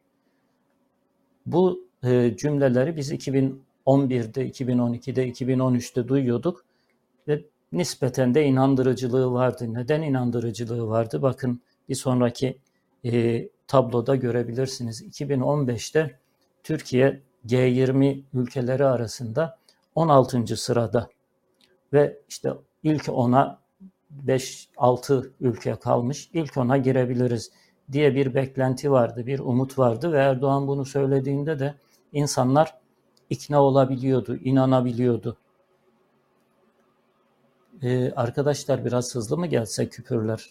[1.47, 6.65] Bu e, cümleleri biz 2011'de, 2012'de, 2013'te duyuyorduk
[7.29, 9.75] ve nispeten de inandırıcılığı vardı.
[9.75, 11.23] Neden inandırıcılığı vardı?
[11.23, 12.59] Bakın bir sonraki
[13.05, 15.03] e, tabloda görebilirsiniz.
[15.03, 16.19] 2015'te
[16.63, 19.59] Türkiye G20 ülkeleri arasında
[19.95, 20.57] 16.
[20.57, 21.09] sırada
[21.93, 23.62] ve işte ilk ona
[24.27, 26.31] 5-6 ülke kalmış.
[26.33, 27.51] İlk ona girebiliriz
[27.93, 31.75] diye bir beklenti vardı, bir umut vardı ve Erdoğan bunu söylediğinde de
[32.13, 32.79] insanlar
[33.31, 35.37] ikna olabiliyordu, inanabiliyordu.
[37.83, 40.51] Ee, arkadaşlar biraz hızlı mı gelse küpürler?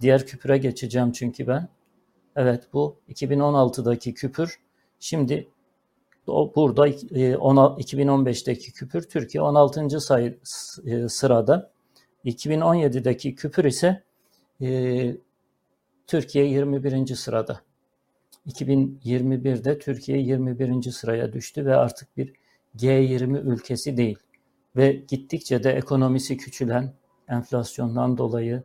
[0.00, 1.68] Diğer küpüre geçeceğim çünkü ben.
[2.36, 4.60] Evet bu 2016'daki küpür.
[5.00, 5.48] Şimdi
[6.26, 6.92] burada e,
[7.34, 10.00] 2015'teki küpür Türkiye 16.
[10.00, 10.38] sayı
[10.86, 11.70] e, sırada.
[12.24, 14.02] 2017'deki küpür ise
[14.62, 15.16] e,
[16.06, 17.14] Türkiye 21.
[17.14, 17.60] sırada.
[18.46, 20.82] 2021'de Türkiye 21.
[20.90, 22.32] sıraya düştü ve artık bir
[22.76, 24.18] G20 ülkesi değil.
[24.76, 26.92] Ve gittikçe de ekonomisi küçülen,
[27.28, 28.62] enflasyondan dolayı,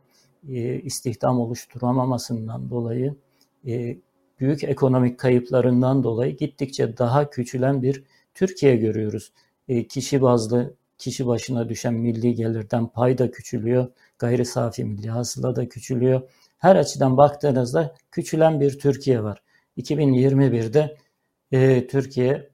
[0.48, 3.14] e, istihdam oluşturamamasından dolayı,
[3.66, 3.96] e,
[4.40, 9.32] büyük ekonomik kayıplarından dolayı gittikçe daha küçülen bir Türkiye görüyoruz.
[9.68, 15.56] E, kişi bazlı, kişi başına düşen milli gelirden pay da küçülüyor, gayri safi milli hasıla
[15.56, 16.22] da küçülüyor.
[16.58, 19.42] Her açıdan baktığınızda küçülen bir Türkiye var.
[19.76, 20.96] 2021'de
[21.52, 22.50] e, Türkiye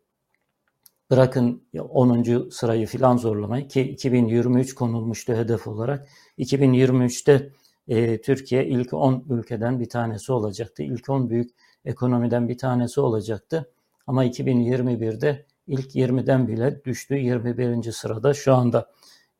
[1.10, 2.48] bırakın 10.
[2.50, 6.08] sırayı filan zorlamayı ki 2023 konulmuştu hedef olarak.
[6.38, 7.50] 2023'te
[7.88, 10.82] e, Türkiye ilk 10 ülkeden bir tanesi olacaktı.
[10.82, 11.50] İlk 10 büyük
[11.84, 13.70] ekonomiden bir tanesi olacaktı.
[14.06, 17.92] Ama 2021'de ilk 20'den bile düştü 21.
[17.92, 18.92] sırada şu anda.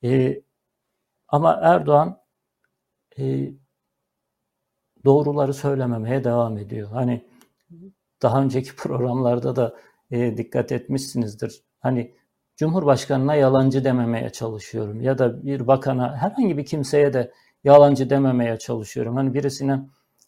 [0.05, 0.43] E,
[1.29, 2.19] ama Erdoğan
[3.19, 3.53] e,
[5.05, 6.91] doğruları söylememeye devam ediyor.
[6.93, 7.25] Hani
[8.23, 9.77] daha önceki programlarda da
[10.11, 11.63] e, dikkat etmişsinizdir.
[11.81, 12.15] Hani
[12.57, 17.33] Cumhurbaşkanına yalancı dememeye çalışıyorum ya da bir bakana herhangi bir kimseye de
[17.65, 19.17] yalancı dememeye çalışıyorum.
[19.17, 19.81] Hani birisine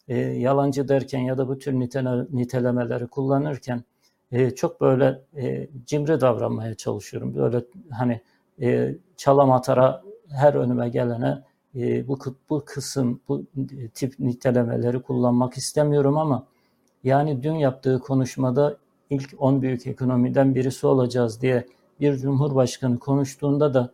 [0.07, 3.83] e, yalancı derken ya da bu tür nitele, nitelemeleri kullanırken
[4.31, 7.35] e, çok böyle e, cimri davranmaya çalışıyorum.
[7.35, 8.21] Böyle hani
[8.61, 11.43] e, çalam atara her önüme gelene
[11.75, 13.43] e, bu, bu kısım, bu
[13.93, 16.47] tip nitelemeleri kullanmak istemiyorum ama
[17.03, 18.77] yani dün yaptığı konuşmada
[19.09, 21.65] ilk 10 büyük ekonomiden birisi olacağız diye
[21.99, 23.91] bir cumhurbaşkanı konuştuğunda da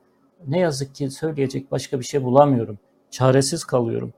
[0.48, 2.80] ne yazık ki söyleyecek başka bir şey bulamıyorum.
[3.12, 4.14] Çaresiz kalıyorum.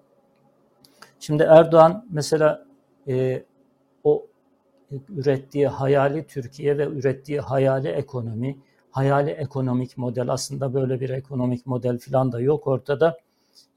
[1.19, 2.65] Şimdi Erdoğan mesela
[3.07, 3.43] e,
[4.03, 4.25] o
[5.09, 8.57] ürettiği hayali Türkiye ve ürettiği hayali ekonomi,
[8.91, 13.17] hayali ekonomik model aslında böyle bir ekonomik model falan da yok ortada.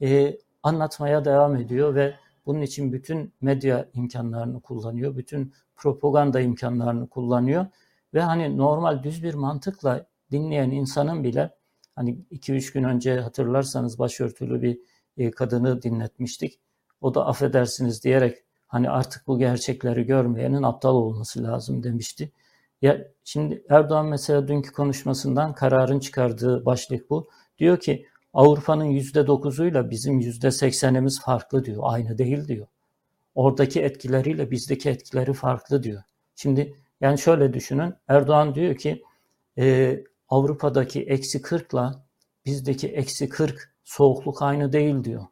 [0.02, 2.14] E, anlatmaya devam ediyor ve
[2.46, 7.66] bunun için bütün medya imkanlarını kullanıyor, bütün propaganda imkanlarını kullanıyor
[8.14, 11.54] ve hani normal düz bir mantıkla dinleyen insanın bile
[11.96, 14.78] hani 2-3 gün önce hatırlarsanız başörtülü bir
[15.16, 16.60] e, kadını dinletmiştik.
[17.00, 22.32] O da affedersiniz diyerek hani artık bu gerçekleri görmeyenin aptal olması lazım demişti.
[22.82, 27.28] Ya şimdi Erdoğan mesela dünkü konuşmasından kararın çıkardığı başlık bu.
[27.58, 31.82] Diyor ki Avrupa'nın yüzde dokuzuyla bizim yüzde seksenimiz farklı diyor.
[31.82, 32.66] Aynı değil diyor.
[33.34, 36.02] Oradaki etkileriyle bizdeki etkileri farklı diyor.
[36.36, 37.94] Şimdi yani şöyle düşünün.
[38.08, 39.02] Erdoğan diyor ki
[39.58, 39.96] e,
[40.28, 41.80] Avrupa'daki eksi 40 ile
[42.46, 45.26] bizdeki eksi 40 soğukluk aynı değil diyor.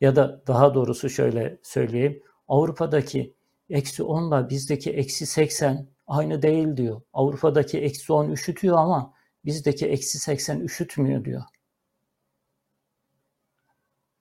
[0.00, 2.22] Ya da daha doğrusu şöyle söyleyeyim.
[2.48, 3.34] Avrupa'daki
[3.70, 7.00] eksi 10 ile bizdeki eksi 80 aynı değil diyor.
[7.12, 11.42] Avrupa'daki eksi 10 üşütüyor ama bizdeki eksi 80 üşütmüyor diyor.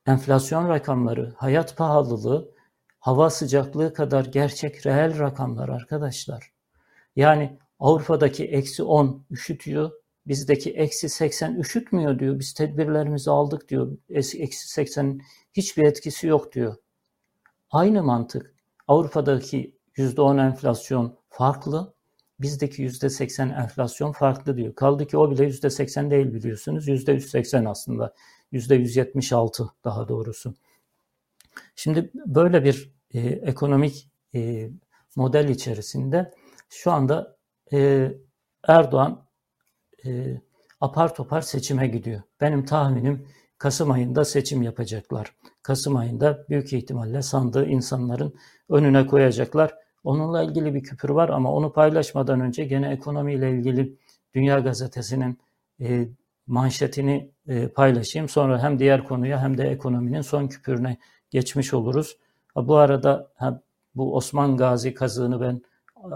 [0.08, 2.52] Enflasyon rakamları, hayat pahalılığı,
[3.00, 6.52] hava sıcaklığı kadar gerçek reel rakamlar arkadaşlar.
[7.16, 9.92] Yani Avrupa'daki eksi 10 üşütüyor,
[10.28, 12.40] bizdeki eksi 80 üşütmüyor diyor.
[12.40, 13.98] Biz tedbirlerimizi aldık diyor.
[14.10, 15.22] Eksi 80
[15.54, 16.76] hiçbir etkisi yok diyor.
[17.72, 18.56] Aynı mantık.
[18.88, 21.94] Avrupa'daki %10 enflasyon farklı,
[22.40, 24.76] bizdeki %80 enflasyon farklı diyor.
[24.76, 26.88] Kaldı ki o bile %80 değil biliyorsunuz.
[26.88, 28.14] %180 aslında.
[28.52, 30.54] %176 daha doğrusu.
[31.76, 34.70] Şimdi böyle bir e, ekonomik e,
[35.16, 36.32] model içerisinde
[36.70, 37.38] şu anda
[37.74, 38.12] e,
[38.68, 39.26] Erdoğan
[40.06, 40.42] e,
[40.82, 42.22] apar topar seçime gidiyor.
[42.42, 43.28] Benim tahminim
[43.58, 45.36] Kasım ayında seçim yapacaklar.
[45.62, 48.34] Kasım ayında büyük ihtimalle sandığı insanların
[48.70, 49.76] önüne koyacaklar.
[50.04, 53.98] Onunla ilgili bir küpür var ama onu paylaşmadan önce gene ekonomiyle ilgili
[54.36, 55.40] Dünya Gazetesi'nin
[55.82, 56.08] e,
[56.48, 58.30] manşetini e, paylaşayım.
[58.30, 60.98] Sonra hem diğer konuya hem de ekonominin son küpürüne
[61.32, 62.18] geçmiş oluruz.
[62.56, 63.32] Bu arada
[63.96, 65.62] bu Osman Gazi kazığını ben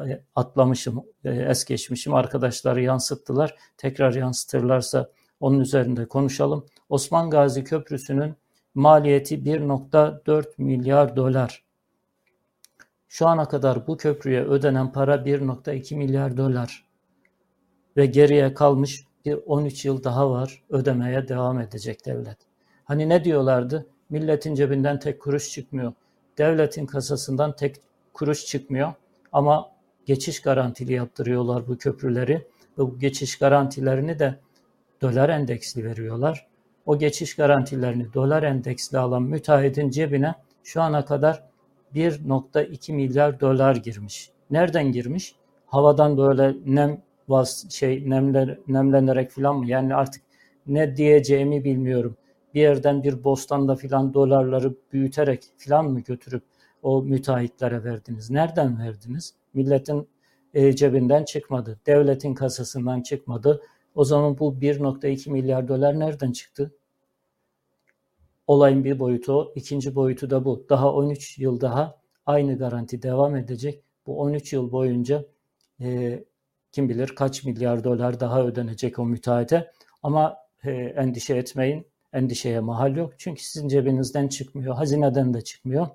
[0.10, 2.14] e, atlamışım, e, es geçmişim.
[2.14, 3.56] Arkadaşları yansıttılar.
[3.78, 5.10] Tekrar yansıtırlarsa
[5.42, 6.66] onun üzerinde konuşalım.
[6.90, 8.36] Osman Gazi Köprüsü'nün
[8.76, 11.64] maliyeti 1.4 milyar dolar.
[13.08, 16.86] Şu ana kadar bu köprüye ödenen para 1.2 milyar dolar
[17.98, 22.38] ve geriye kalmış bir 13 yıl daha var ödemeye devam edecek devlet.
[22.84, 23.88] Hani ne diyorlardı?
[24.10, 25.94] Milletin cebinden tek kuruş çıkmıyor.
[26.38, 27.76] Devletin kasasından tek
[28.14, 28.94] kuruş çıkmıyor
[29.32, 29.72] ama
[30.06, 32.34] geçiş garantili yaptırıyorlar bu köprüleri
[32.78, 34.40] ve bu geçiş garantilerini de
[35.02, 36.48] dolar endeksli veriyorlar.
[36.86, 41.44] O geçiş garantilerini dolar endeksli alan müteahhitin cebine şu ana kadar
[41.96, 44.32] 1.2 milyar dolar girmiş.
[44.52, 45.36] Nereden girmiş?
[45.66, 49.68] Havadan böyle nem vas şey nemler nemlenerek falan mı?
[49.68, 50.22] Yani artık
[50.68, 52.18] ne diyeceğimi bilmiyorum.
[52.54, 56.44] Bir yerden bir bostanda filan dolarları büyüterek filan mı götürüp
[56.84, 58.30] o müteahhitlere verdiniz?
[58.30, 59.34] Nereden verdiniz?
[59.54, 60.08] Milletin
[60.54, 61.80] e, cebinden çıkmadı.
[61.88, 63.62] Devletin kasasından çıkmadı.
[63.96, 66.72] O zaman bu 1.2 milyar dolar nereden çıktı?
[68.48, 69.54] Olayın bir boyutu o.
[69.56, 70.66] İkinci boyutu da bu.
[70.70, 73.84] Daha 13 yıl daha aynı garanti devam edecek.
[74.06, 75.26] Bu 13 yıl boyunca
[75.82, 76.24] e,
[76.72, 79.72] kim bilir kaç milyar dolar daha ödenecek o müteahhite.
[80.04, 81.88] Ama e, endişe etmeyin.
[82.14, 83.14] Endişeye mahal yok.
[83.18, 84.76] Çünkü sizin cebinizden çıkmıyor.
[84.76, 85.88] Hazineden de çıkmıyor.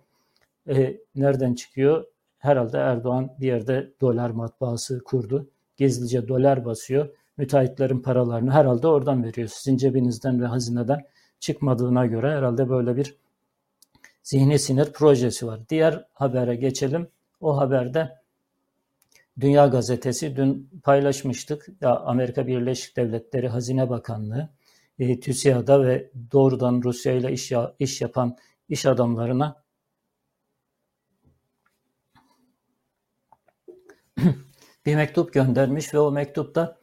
[0.69, 2.05] E, nereden çıkıyor?
[2.39, 5.51] Herhalde Erdoğan bir yerde dolar matbaası kurdu.
[5.77, 7.09] Gizlice dolar basıyor.
[7.37, 9.49] Müteahhitlerin paralarını herhalde oradan veriyor.
[9.49, 11.07] Sizin cebinizden ve hazineden
[11.41, 13.17] çıkmadığına göre herhalde böyle bir
[14.23, 15.61] zihni sinir projesi var.
[15.69, 17.09] Diğer habere geçelim.
[17.41, 18.19] O haberde
[19.41, 21.69] Dünya Gazetesi dün paylaşmıştık.
[21.81, 24.49] Ya Amerika Birleşik Devletleri Hazine Bakanlığı
[24.99, 28.37] e, TÜSİAD'a ve doğrudan Rusya ile iş, iş yapan
[28.69, 29.63] iş adamlarına
[34.87, 36.79] bir mektup göndermiş ve o mektupta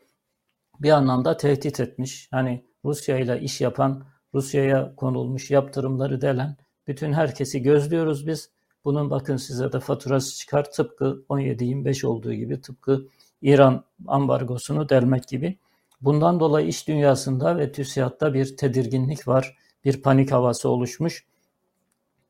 [0.80, 2.28] bir anlamda tehdit etmiş.
[2.32, 6.58] Hani Rusya ile iş yapan, Rusya'ya konulmuş yaptırımları delen
[6.88, 8.50] bütün herkesi gözlüyoruz biz.
[8.86, 10.72] Bunun bakın size de faturası çıkar.
[10.72, 13.08] Tıpkı 17-25 olduğu gibi tıpkı
[13.42, 15.58] İran ambargosunu delmek gibi.
[16.02, 19.58] Bundan dolayı iş dünyasında ve TÜSİAD'da bir tedirginlik var.
[19.86, 21.26] Bir panik havası oluşmuş.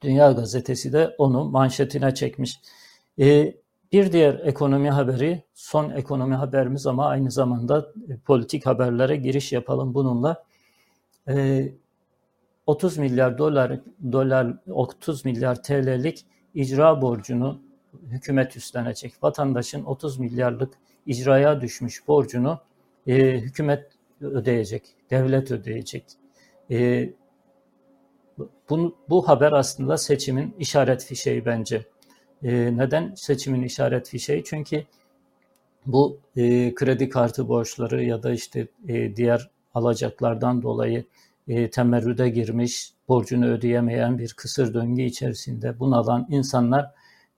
[0.01, 2.59] Dünya Gazetesi de onu manşetine çekmiş.
[3.19, 3.55] Ee,
[3.93, 7.91] bir diğer ekonomi haberi, son ekonomi haberimiz ama aynı zamanda
[8.25, 10.43] politik haberlere giriş yapalım bununla.
[11.27, 11.71] Ee,
[12.67, 13.79] 30 milyar dolar
[14.11, 17.61] dolar 30 milyar TL'lik icra borcunu
[18.03, 19.23] hükümet üstlenecek.
[19.23, 20.73] Vatandaşın 30 milyarlık
[21.05, 22.59] icraya düşmüş borcunu
[23.07, 26.05] e, hükümet ödeyecek, devlet ödeyecek.
[26.71, 27.09] E,
[28.69, 31.85] bu, bu haber aslında seçimin işaret fişeği bence.
[32.43, 34.43] E, neden seçimin işaret fişeği?
[34.43, 34.83] Çünkü
[35.85, 41.05] bu e, kredi kartı borçları ya da işte e, diğer alacaklardan dolayı
[41.47, 46.91] e, temerrüde girmiş, borcunu ödeyemeyen bir kısır döngü içerisinde bunalan insanlar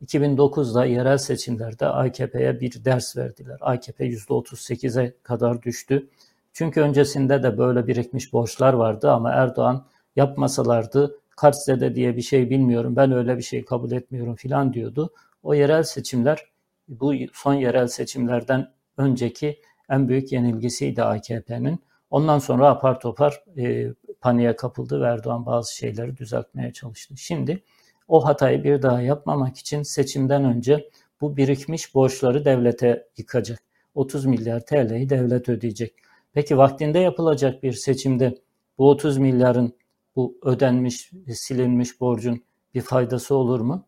[0.06, 3.58] 2009'da yerel seçimlerde AKP'ye bir ders verdiler.
[3.62, 6.08] AKP %38'e kadar düştü.
[6.54, 12.95] Çünkü öncesinde de böyle birikmiş borçlar vardı ama Erdoğan yapmasalardı Kartzede diye bir şey bilmiyorum,
[12.95, 15.13] ben öyle bir şey kabul etmiyorum filan diyordu.
[15.43, 16.45] O yerel seçimler,
[16.88, 21.80] bu son yerel seçimlerden önceki en büyük yenilgisiydi AKP'nin.
[22.10, 23.88] Ondan sonra apar topar e,
[24.21, 27.17] paniğe kapıldı ve Erdoğan bazı şeyleri düzeltmeye çalıştı.
[27.17, 27.63] Şimdi
[28.08, 30.89] o hatayı bir daha yapmamak için seçimden önce
[31.21, 33.60] bu birikmiş borçları devlete yıkacak.
[33.95, 35.93] 30 milyar TL'yi devlet ödeyecek.
[36.34, 38.38] Peki vaktinde yapılacak bir seçimde
[38.78, 39.74] bu 30 milyarın
[40.15, 43.86] bu ödenmiş, silinmiş borcun bir faydası olur mu?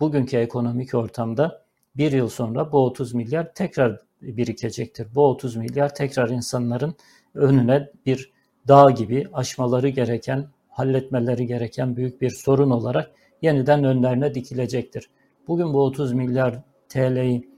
[0.00, 1.64] Bugünkü ekonomik ortamda
[1.96, 5.14] bir yıl sonra bu 30 milyar tekrar birikecektir.
[5.14, 6.94] Bu 30 milyar tekrar insanların
[7.34, 8.32] önüne bir
[8.68, 13.10] dağ gibi aşmaları gereken, halletmeleri gereken büyük bir sorun olarak
[13.42, 15.10] yeniden önlerine dikilecektir.
[15.48, 17.48] Bugün bu 30 milyar TL'yi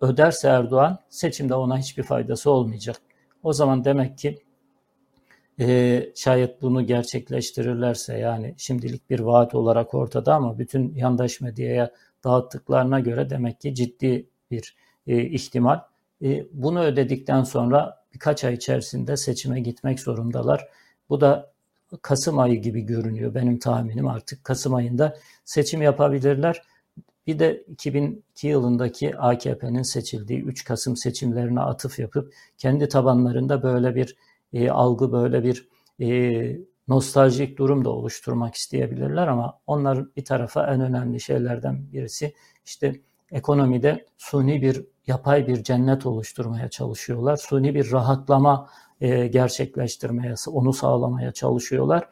[0.00, 3.00] öderse Erdoğan seçimde ona hiçbir faydası olmayacak.
[3.42, 4.38] O zaman demek ki
[5.60, 11.90] e, şayet bunu gerçekleştirirlerse yani şimdilik bir vaat olarak ortada ama bütün yandaş medyaya
[12.24, 15.80] dağıttıklarına göre demek ki ciddi bir e, ihtimal.
[16.22, 20.68] E, bunu ödedikten sonra birkaç ay içerisinde seçime gitmek zorundalar.
[21.08, 21.52] Bu da
[22.02, 26.62] Kasım ayı gibi görünüyor benim tahminim artık Kasım ayında seçim yapabilirler.
[27.26, 34.16] Bir de 2002 yılındaki AKP'nin seçildiği 3 Kasım seçimlerine atıf yapıp kendi tabanlarında böyle bir
[34.52, 35.68] e, algı böyle bir
[36.00, 42.34] e, nostaljik durum da oluşturmak isteyebilirler ama onlar bir tarafa en önemli şeylerden birisi
[42.64, 47.36] işte ekonomide suni bir yapay bir cennet oluşturmaya çalışıyorlar.
[47.36, 48.70] Suni bir rahatlama
[49.00, 52.08] e, gerçekleştirmeye, onu sağlamaya çalışıyorlar.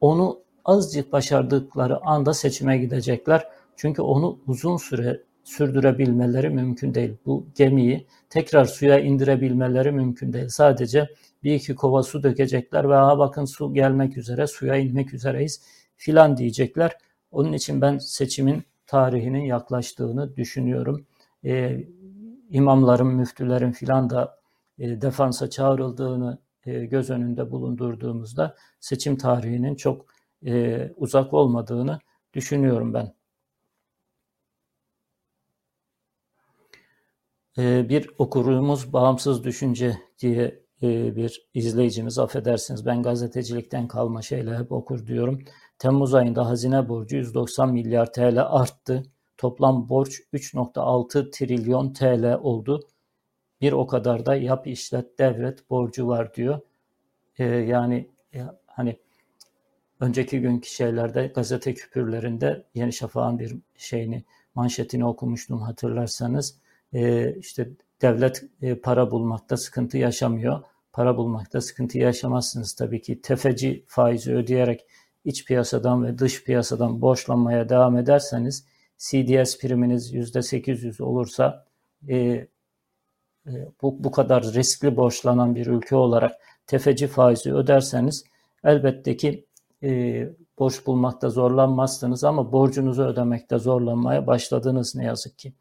[0.00, 3.48] Onu azıcık başardıkları anda seçime gidecekler.
[3.76, 7.16] Çünkü onu uzun süre sürdürebilmeleri mümkün değil.
[7.26, 10.48] Bu gemiyi tekrar suya indirebilmeleri mümkün değil.
[10.48, 11.08] Sadece
[11.42, 15.62] bir iki kova su dökecekler ve ha bakın su gelmek üzere, suya inmek üzereyiz
[15.96, 16.96] filan diyecekler.
[17.30, 21.06] Onun için ben seçimin tarihinin yaklaştığını düşünüyorum.
[21.44, 21.86] Ee,
[22.50, 24.38] imamların, müftülerin filan da
[24.78, 30.06] e, defansa çağrıldığını e, göz önünde bulundurduğumuzda seçim tarihinin çok
[30.46, 31.98] e, uzak olmadığını
[32.34, 33.14] düşünüyorum ben.
[37.58, 44.72] E, bir okurumuz bağımsız düşünce diye e, bir izleyicimiz affedersiniz ben gazetecilikten kalma şeyle hep
[44.72, 45.44] okur diyorum.
[45.78, 49.02] Temmuz ayında hazine borcu 190 milyar TL arttı.
[49.36, 52.88] Toplam borç 3.6 trilyon TL oldu.
[53.60, 56.60] Bir o kadar da yap işlet devret borcu var diyor.
[57.38, 58.96] Ee, yani ya, hani
[60.00, 64.24] önceki günkü şeylerde gazete küpürlerinde Yeni Şafak'ın bir şeyini
[64.54, 66.58] manşetini okumuştum hatırlarsanız.
[66.92, 67.68] Ee, işte
[68.02, 70.62] devlet e, para bulmakta sıkıntı yaşamıyor.
[70.92, 73.20] Para bulmakta sıkıntı yaşamazsınız tabii ki.
[73.22, 74.86] Tefeci faizi ödeyerek
[75.24, 78.66] iç piyasadan ve dış piyasadan borçlanmaya devam ederseniz
[78.98, 81.66] CDS priminiz %800 olursa
[82.08, 82.48] e, e,
[83.82, 86.32] bu, bu kadar riskli borçlanan bir ülke olarak
[86.66, 88.24] tefeci faizi öderseniz
[88.64, 89.46] elbette ki
[89.82, 90.28] e,
[90.58, 95.52] borç bulmakta zorlanmazsınız ama borcunuzu ödemekte zorlanmaya başladınız ne yazık ki.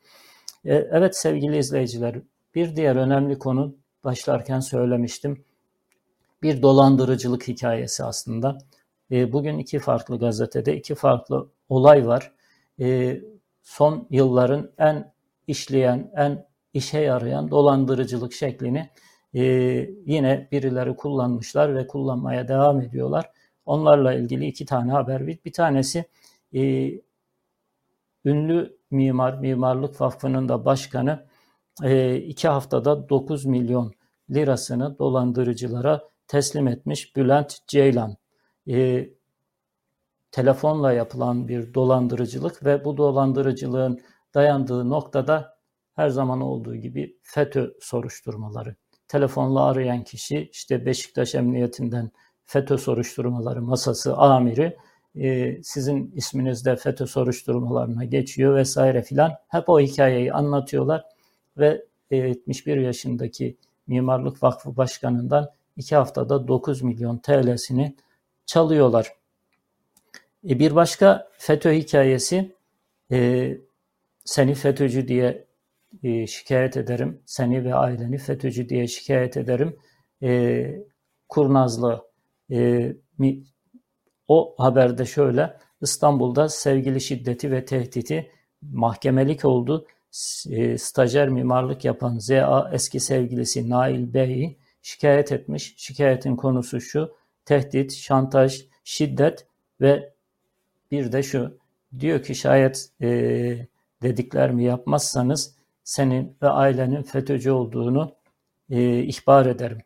[0.68, 2.16] E, evet sevgili izleyiciler
[2.56, 5.46] bir diğer önemli konu başlarken söylemiştim.
[6.44, 8.58] Bir dolandırıcılık hikayesi aslında.
[9.12, 12.32] E, bugün iki farklı gazetede iki farklı olay var.
[12.80, 13.18] E,
[13.64, 15.14] son yılların en
[15.48, 18.90] işleyen, en işe yarayan dolandırıcılık şeklini
[20.06, 23.32] yine birileri kullanmışlar ve kullanmaya devam ediyorlar.
[23.66, 25.28] Onlarla ilgili iki tane haber.
[25.28, 26.06] Bir, tanesi
[28.26, 31.28] ünlü mimar, Mimarlık Vakfı'nın da başkanı
[31.84, 33.94] e, iki haftada 9 milyon
[34.30, 38.18] lirasını dolandırıcılara teslim etmiş Bülent Ceylan.
[38.70, 39.10] E,
[40.32, 44.02] telefonla yapılan bir dolandırıcılık ve bu dolandırıcılığın
[44.34, 45.58] dayandığı noktada
[45.96, 48.76] her zaman olduğu gibi FETÖ soruşturmaları.
[49.08, 52.12] Telefonla arayan kişi işte Beşiktaş Emniyetinden
[52.46, 54.78] FETÖ soruşturmaları masası amiri
[55.20, 59.34] e, sizin isminizde FETÖ soruşturmalarına geçiyor vesaire filan.
[59.48, 61.06] Hep o hikayeyi anlatıyorlar
[61.58, 63.58] ve 71 yaşındaki
[63.88, 67.96] Mimarlık Vakfı Başkanı'ndan 2 haftada 9 milyon TL'sini
[68.46, 69.14] çalıyorlar.
[70.50, 72.56] E bir başka FETÖ hikayesi
[73.12, 73.58] e,
[74.26, 75.46] seni FETÖ'cü diye
[76.04, 77.22] e, şikayet ederim.
[77.26, 79.78] Seni ve aileni FETÖ'cü diye şikayet ederim.
[80.24, 80.82] E,
[81.30, 82.08] kurnazlı
[82.52, 83.44] e, mi,
[84.28, 89.88] o haberde şöyle İstanbul'da sevgili şiddeti ve tehditi mahkemelik oldu.
[90.50, 95.74] E, stajyer mimarlık yapan ZA eski sevgilisi Nail Bey'i şikayet etmiş.
[95.78, 97.16] Şikayetin konusu şu,
[97.46, 99.48] tehdit, şantaj, şiddet
[99.82, 100.14] ve
[100.92, 101.58] bir de şu,
[102.00, 103.08] diyor ki şayet e,
[104.02, 108.16] dediklerimi yapmazsanız senin ve ailenin FETÖ'cü olduğunu
[108.70, 109.78] e, ihbar ederim.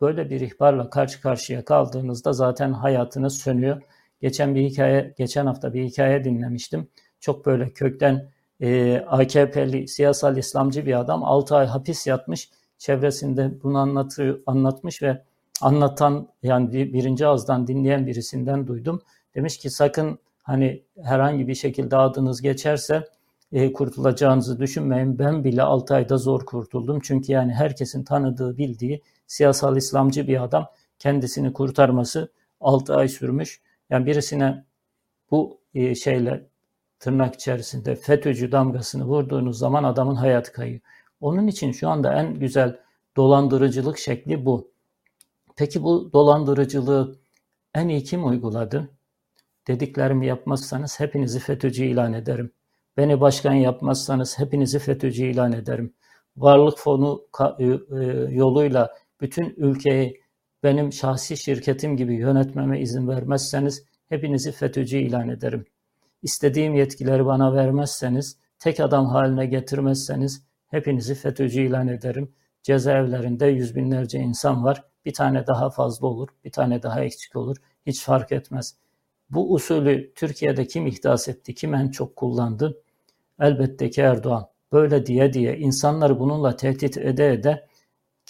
[0.00, 3.82] Böyle bir ihbarla karşı karşıya kaldığınızda zaten hayatınız sönüyor.
[4.20, 6.88] Geçen bir hikaye, geçen hafta bir hikaye dinlemiştim.
[7.20, 8.28] Çok böyle kökten
[8.60, 12.50] e, AKP'li siyasal İslamcı bir adam 6 ay hapis yatmış.
[12.78, 15.22] Çevresinde bunu anlatıyor, anlatmış ve
[15.60, 19.02] anlatan yani birinci ağızdan dinleyen birisinden duydum.
[19.34, 23.04] Demiş ki sakın hani herhangi bir şekilde adınız geçerse
[23.52, 25.18] e, kurtulacağınızı düşünmeyin.
[25.18, 27.00] Ben bile 6 ayda zor kurtuldum.
[27.02, 30.68] Çünkü yani herkesin tanıdığı, bildiği siyasal İslamcı bir adam
[30.98, 33.62] kendisini kurtarması 6 ay sürmüş.
[33.90, 34.64] Yani birisine
[35.30, 36.46] bu e, şeyle
[36.98, 40.80] tırnak içerisinde FETÖ'cü damgasını vurduğunuz zaman adamın hayatı kayıyor.
[41.20, 42.80] Onun için şu anda en güzel
[43.16, 44.70] dolandırıcılık şekli bu.
[45.56, 47.18] Peki bu dolandırıcılığı
[47.74, 48.90] en iyi kim uyguladı?
[49.68, 52.52] Dediklerimi yapmazsanız hepinizi FETÖ'cü ilan ederim.
[52.96, 55.94] Beni başkan yapmazsanız hepinizi FETÖ'cü ilan ederim.
[56.36, 57.26] Varlık fonu
[57.58, 57.70] e, e,
[58.30, 60.20] yoluyla bütün ülkeyi
[60.62, 65.64] benim şahsi şirketim gibi yönetmeme izin vermezseniz hepinizi FETÖ'cü ilan ederim.
[66.22, 72.32] İstediğim yetkileri bana vermezseniz, tek adam haline getirmezseniz hepinizi FETÖ'cü ilan ederim.
[72.62, 74.84] Cezaevlerinde yüz binlerce insan var.
[75.04, 77.56] Bir tane daha fazla olur, bir tane daha eksik olur.
[77.86, 78.76] Hiç fark etmez.
[79.30, 82.82] Bu usulü Türkiye'de kim ihdas etti, kim en çok kullandı?
[83.40, 84.46] Elbette ki Erdoğan.
[84.72, 87.66] Böyle diye diye insanları bununla tehdit ede ede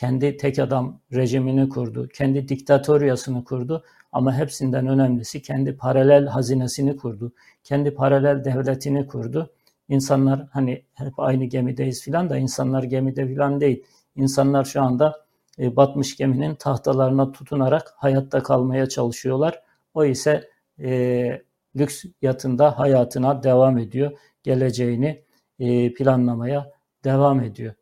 [0.01, 7.33] kendi tek adam rejimini kurdu, kendi diktatoryasını kurdu ama hepsinden önemlisi kendi paralel hazinesini kurdu,
[7.65, 9.51] kendi paralel devletini kurdu.
[9.89, 13.85] İnsanlar hani hep aynı gemideyiz filan da insanlar gemide filan değil.
[14.17, 15.25] İnsanlar şu anda
[15.59, 19.63] e, batmış geminin tahtalarına tutunarak hayatta kalmaya çalışıyorlar.
[19.95, 20.49] O ise
[20.79, 21.43] e,
[21.77, 24.13] lüks yatında hayatına devam ediyor.
[24.43, 25.23] Geleceğini
[25.59, 26.73] e, planlamaya
[27.05, 27.75] devam ediyor.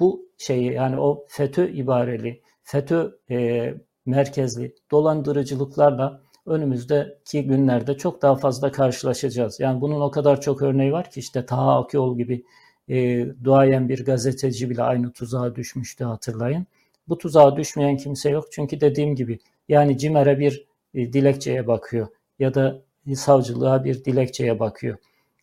[0.00, 3.74] Bu şeyi yani o FETÖ ibareli, FETÖ e,
[4.06, 9.60] merkezli dolandırıcılıklarla önümüzdeki günlerde çok daha fazla karşılaşacağız.
[9.60, 12.44] Yani bunun o kadar çok örneği var ki işte Taha Akyol gibi
[12.88, 16.66] e, duayen bir gazeteci bile aynı tuzağa düşmüştü hatırlayın.
[17.08, 19.38] Bu tuzağa düşmeyen kimse yok çünkü dediğim gibi
[19.68, 22.82] yani CİMER'e bir e, dilekçeye bakıyor ya da
[23.14, 24.98] savcılığa bir dilekçeye bakıyor.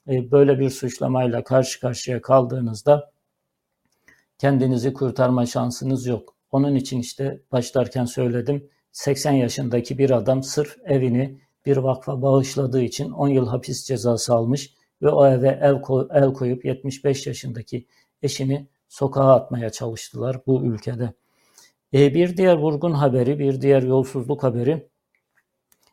[0.08, 3.11] E, böyle bir suçlamayla karşı karşıya kaldığınızda
[4.42, 6.36] kendinizi kurtarma şansınız yok.
[6.52, 13.12] Onun için işte başlarken söyledim 80 yaşındaki bir adam sırf evini bir vakfa bağışladığı için
[13.12, 15.82] 10 yıl hapis cezası almış ve o eve el,
[16.14, 17.88] el koyup 75 yaşındaki
[18.22, 21.14] eşini sokağa atmaya çalıştılar bu ülkede.
[21.94, 24.88] E, bir diğer vurgun haberi, bir diğer yolsuzluk haberi.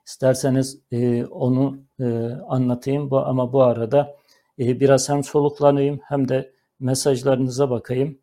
[0.07, 2.05] İsterseniz e, onu e,
[2.49, 4.17] anlatayım bu, ama bu arada
[4.59, 8.19] e, biraz hem soluklanayım hem de mesajlarınıza bakayım.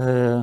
[0.00, 0.36] E,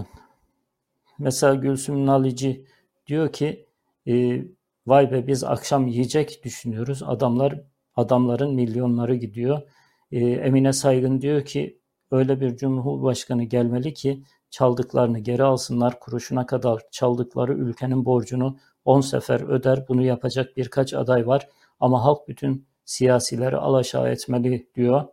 [1.20, 2.66] mesela Gülsüm Nalici
[3.08, 3.66] diyor ki
[4.08, 4.44] e,
[4.88, 7.04] vay be biz akşam yiyecek düşünüyoruz.
[7.04, 7.62] Adamlar
[7.96, 9.62] adamların milyonları gidiyor.
[10.12, 11.80] E, Emine Saygın diyor ki
[12.12, 16.00] öyle bir cumhurbaşkanı gelmeli ki çaldıklarını geri alsınlar.
[16.00, 19.86] Kuruşuna kadar çaldıkları ülkenin borcunu 10 sefer öder.
[19.88, 21.50] Bunu yapacak birkaç aday var
[21.80, 25.04] ama halk bütün siyasileri alaşağı etmeli diyor.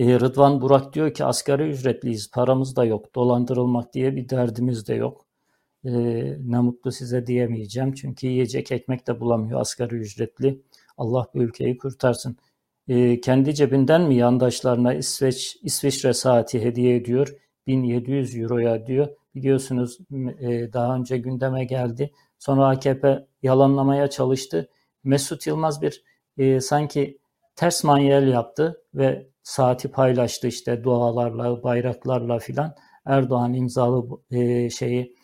[0.00, 4.94] E, Rıdvan Burak diyor ki asgari ücretliyiz, paramız da yok, dolandırılmak diye bir derdimiz de
[4.94, 5.26] yok.
[5.84, 5.90] E,
[6.50, 10.62] ne mutlu size diyemeyeceğim çünkü yiyecek ekmek de bulamıyor asgari ücretli.
[10.98, 12.36] Allah bu ülkeyi kurtarsın.
[12.88, 17.36] E, kendi cebinden mi yandaşlarına İsveç İsviçre saati hediye ediyor?
[17.66, 19.08] 1700 euroya diyor.
[19.34, 19.98] Biliyorsunuz
[20.40, 22.12] e, daha önce gündeme geldi.
[22.38, 24.68] Sonra AKP yalanlamaya çalıştı.
[25.04, 26.04] Mesut Yılmaz bir
[26.38, 27.18] e, sanki
[27.56, 32.74] ters manyel yaptı ve saati paylaştı işte dualarla, bayraklarla filan.
[33.06, 35.16] Erdoğan imzalı e, şeyi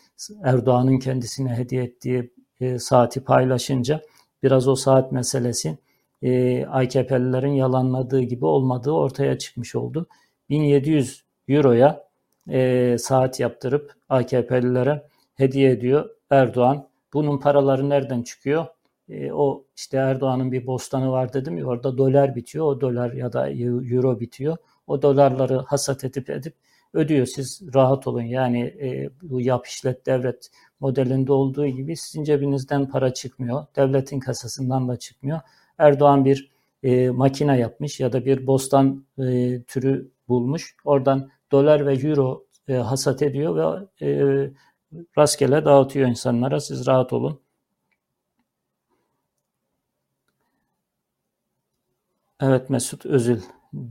[0.44, 4.00] Erdoğan'ın kendisine hediye ettiği e, saati paylaşınca
[4.42, 5.78] biraz o saat meselesi
[6.22, 10.08] e, AKP'lilerin yalanladığı gibi olmadığı ortaya çıkmış oldu.
[10.48, 12.06] 1700 euroya
[12.48, 16.88] e, saat yaptırıp AKP'lilere hediye ediyor Erdoğan.
[17.12, 18.66] Bunun paraları nereden çıkıyor?
[19.08, 22.66] E, o işte Erdoğan'ın bir bostanı var dedim ya orada dolar bitiyor.
[22.66, 24.56] O dolar ya da euro bitiyor.
[24.86, 26.54] O dolarları hasat edip edip
[26.94, 27.26] ödüyor.
[27.26, 28.22] Siz rahat olun.
[28.22, 30.50] Yani e, bu yap işlet devlet
[30.80, 33.66] modelinde olduğu gibi sizin cebinizden para çıkmıyor.
[33.76, 35.40] Devletin kasasından da çıkmıyor.
[35.78, 36.50] Erdoğan bir
[36.82, 40.76] e, makine yapmış ya da bir bostan e, türü bulmuş.
[40.84, 44.50] Oradan dolar ve euro e, hasat ediyor ve e,
[45.18, 46.60] rastgele dağıtıyor insanlara.
[46.60, 47.40] Siz rahat olun.
[52.40, 53.40] Evet Mesut Özil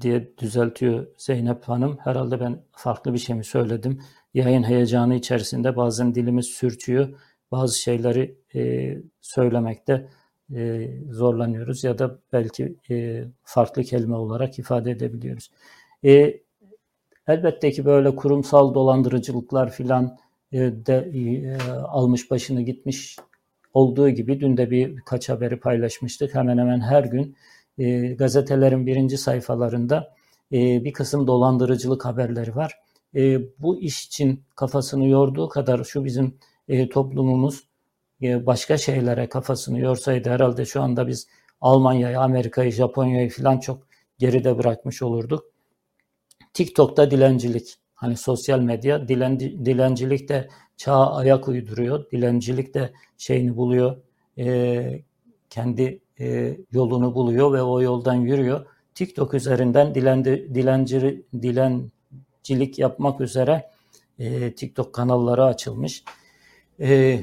[0.01, 1.97] diye düzeltiyor Zeynep Hanım.
[2.03, 4.01] Herhalde ben farklı bir şey mi söyledim?
[4.33, 7.09] Yayın heyecanı içerisinde bazen dilimiz sürçüyor.
[7.51, 10.07] Bazı şeyleri e, söylemekte
[10.55, 15.51] e, zorlanıyoruz ya da belki e, farklı kelime olarak ifade edebiliyoruz.
[16.05, 16.41] E,
[17.27, 20.17] elbette ki böyle kurumsal dolandırıcılıklar filan
[20.51, 23.17] e, de e, almış başını gitmiş
[23.73, 26.35] olduğu gibi dün de bir birkaç haberi paylaşmıştık.
[26.35, 27.35] Hemen hemen her gün
[27.77, 30.15] e, gazetelerin birinci sayfalarında
[30.51, 32.79] e, bir kısım dolandırıcılık haberleri var.
[33.15, 37.67] E, bu iş için kafasını yorduğu kadar şu bizim e, toplumumuz
[38.21, 41.27] e, başka şeylere kafasını yorsaydı herhalde şu anda biz
[41.61, 43.87] Almanya'yı, Amerika'yı, Japonya'yı falan çok
[44.19, 45.45] geride bırakmış olurduk.
[46.53, 52.11] TikTok'ta dilencilik, hani sosyal medya dilenci, dilencilik de çağa ayak uyduruyor.
[52.11, 53.97] Dilencilik de şeyini buluyor,
[54.37, 55.03] e,
[55.49, 58.65] kendi e, yolunu buluyor ve o yoldan yürüyor.
[58.95, 63.71] TikTok üzerinden dilendi, dilenci, dilencilik yapmak üzere
[64.19, 66.03] e, TikTok kanalları açılmış.
[66.79, 67.21] E,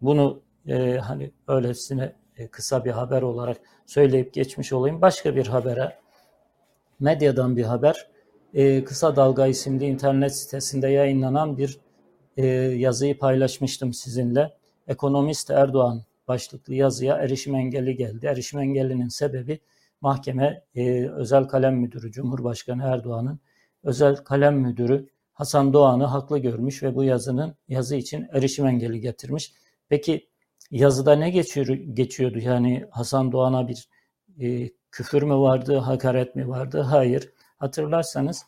[0.00, 3.56] bunu e, hani öylesine e, kısa bir haber olarak
[3.86, 5.02] söyleyip geçmiş olayım.
[5.02, 5.98] Başka bir habere,
[7.00, 8.08] medyadan bir haber.
[8.54, 11.78] e, Kısa Dalga isimli internet sitesinde yayınlanan bir
[12.36, 14.56] e, yazıyı paylaşmıştım sizinle.
[14.88, 18.26] Ekonomist Erdoğan başlıklı yazıya erişim engeli geldi.
[18.26, 19.60] Erişim engelinin sebebi
[20.00, 23.40] mahkeme e, özel kalem müdürü Cumhurbaşkanı Erdoğan'ın
[23.82, 29.52] özel kalem müdürü Hasan Doğan'ı haklı görmüş ve bu yazının yazı için erişim engeli getirmiş.
[29.88, 30.28] Peki
[30.70, 32.38] yazıda ne geçiyor, geçiyordu?
[32.38, 33.88] Yani Hasan Doğan'a bir
[34.40, 36.80] e, küfür mü vardı, hakaret mi vardı?
[36.80, 37.32] Hayır.
[37.58, 38.46] Hatırlarsanız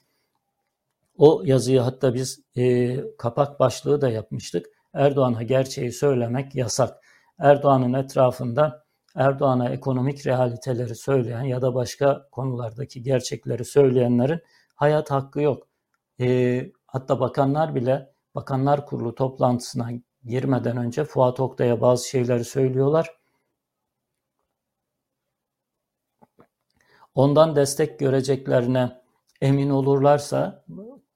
[1.18, 4.66] o yazıyı hatta biz e, kapak başlığı da yapmıştık.
[4.95, 7.05] Erdoğan'a gerçeği söylemek yasak.
[7.39, 8.84] Erdoğan'ın etrafında
[9.14, 14.41] Erdoğan'a ekonomik realiteleri söyleyen ya da başka konulardaki gerçekleri söyleyenlerin
[14.74, 15.68] hayat hakkı yok.
[16.20, 19.91] E, hatta bakanlar bile Bakanlar Kurulu toplantısına
[20.24, 23.16] girmeden önce Fuat Oktay'a bazı şeyleri söylüyorlar.
[27.14, 29.03] Ondan destek göreceklerine
[29.41, 30.64] emin olurlarsa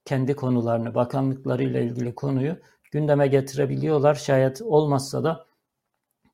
[0.05, 2.57] kendi konularını, bakanlıklarıyla ilgili konuyu
[2.91, 4.15] gündeme getirebiliyorlar.
[4.15, 5.45] Şayet olmazsa da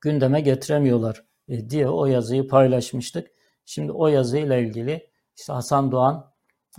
[0.02, 3.32] gündeme getiremiyorlar e, diye o yazıyı paylaşmıştık.
[3.66, 6.32] Şimdi o yazıyla ilgili işte Hasan Doğan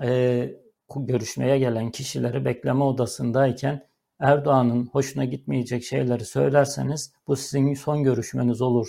[0.02, 0.50] e,
[0.96, 3.88] görüşmeye gelen kişileri bekleme odasındayken
[4.20, 8.88] Erdoğan'ın hoşuna gitmeyecek şeyleri söylerseniz bu sizin son görüşmeniz olur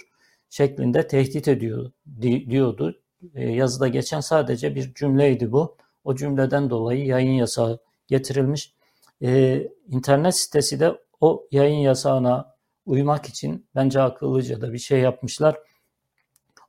[0.49, 3.01] şeklinde tehdit ediyor diyordu.
[3.35, 5.77] E, yazıda geçen sadece bir cümleydi bu.
[6.03, 8.73] O cümleden dolayı yayın yasağı getirilmiş.
[9.23, 12.55] E, internet sitesi de o yayın yasağına
[12.89, 15.57] uymak için bence akıllıca da bir şey yapmışlar.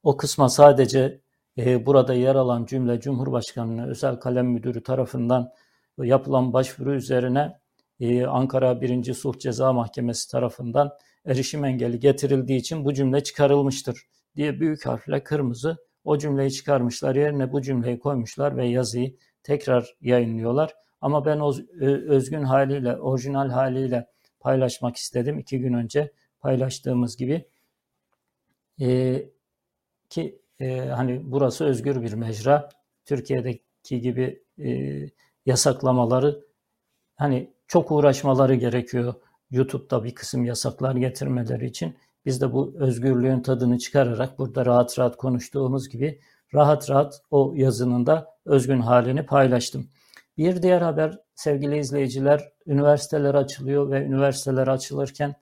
[0.02, 1.20] O kısma sadece
[1.58, 5.52] e, burada yer alan cümle Cumhurbaşkanı'nın özel kalem müdürü tarafından
[5.98, 7.58] yapılan başvuru üzerine
[8.00, 9.14] e, Ankara 1.
[9.14, 10.90] Sulh Ceza Mahkemesi tarafından
[11.24, 14.06] erişim engeli getirildiği için bu cümle çıkarılmıştır
[14.36, 20.74] diye büyük harfle kırmızı o cümleyi çıkarmışlar yerine bu cümleyi koymuşlar ve yazıyı tekrar yayınlıyorlar.
[21.00, 21.54] Ama ben o
[22.08, 24.06] özgün haliyle, orijinal haliyle
[24.40, 25.38] paylaşmak istedim.
[25.38, 27.48] iki gün önce paylaştığımız gibi.
[28.80, 29.30] Ee,
[30.08, 32.68] ki e, hani burası özgür bir mecra.
[33.04, 35.00] Türkiye'deki gibi e,
[35.46, 36.44] yasaklamaları
[37.16, 39.14] hani çok uğraşmaları gerekiyor.
[39.50, 41.96] YouTube'da bir kısım yasaklar getirmeleri için.
[42.26, 46.20] Biz de bu özgürlüğün tadını çıkararak burada rahat rahat konuştuğumuz gibi
[46.54, 49.90] rahat rahat o yazının da özgün halini paylaştım.
[50.36, 55.34] Bir diğer haber sevgili izleyiciler, üniversiteler açılıyor ve üniversiteler açılırken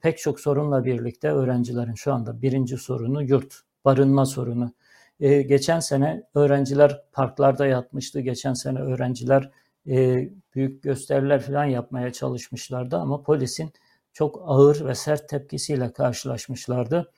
[0.00, 3.54] pek çok sorunla birlikte öğrencilerin şu anda birinci sorunu yurt,
[3.84, 4.72] barınma sorunu.
[5.20, 8.20] Ee, geçen sene öğrenciler parklarda yatmıştı.
[8.20, 9.50] Geçen sene öğrenciler
[9.88, 13.72] e, büyük gösteriler falan yapmaya çalışmışlardı ama polisin
[14.12, 17.12] çok ağır ve sert tepkisiyle karşılaşmışlardı.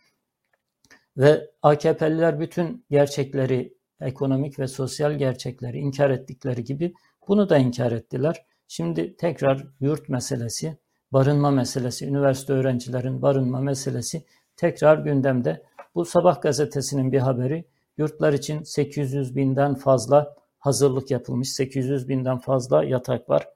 [1.17, 6.95] Ve AKP'liler bütün gerçekleri, ekonomik ve sosyal gerçekleri inkar ettikleri gibi
[7.29, 8.47] bunu da inkar ettiler.
[8.73, 10.79] Şimdi tekrar yurt meselesi,
[11.13, 14.25] barınma meselesi, üniversite öğrencilerin barınma meselesi
[14.57, 15.63] tekrar gündemde.
[15.95, 17.65] Bu sabah gazetesinin bir haberi
[17.99, 21.53] yurtlar için 800 binden fazla hazırlık yapılmış.
[21.53, 23.49] 800 binden fazla yatak var.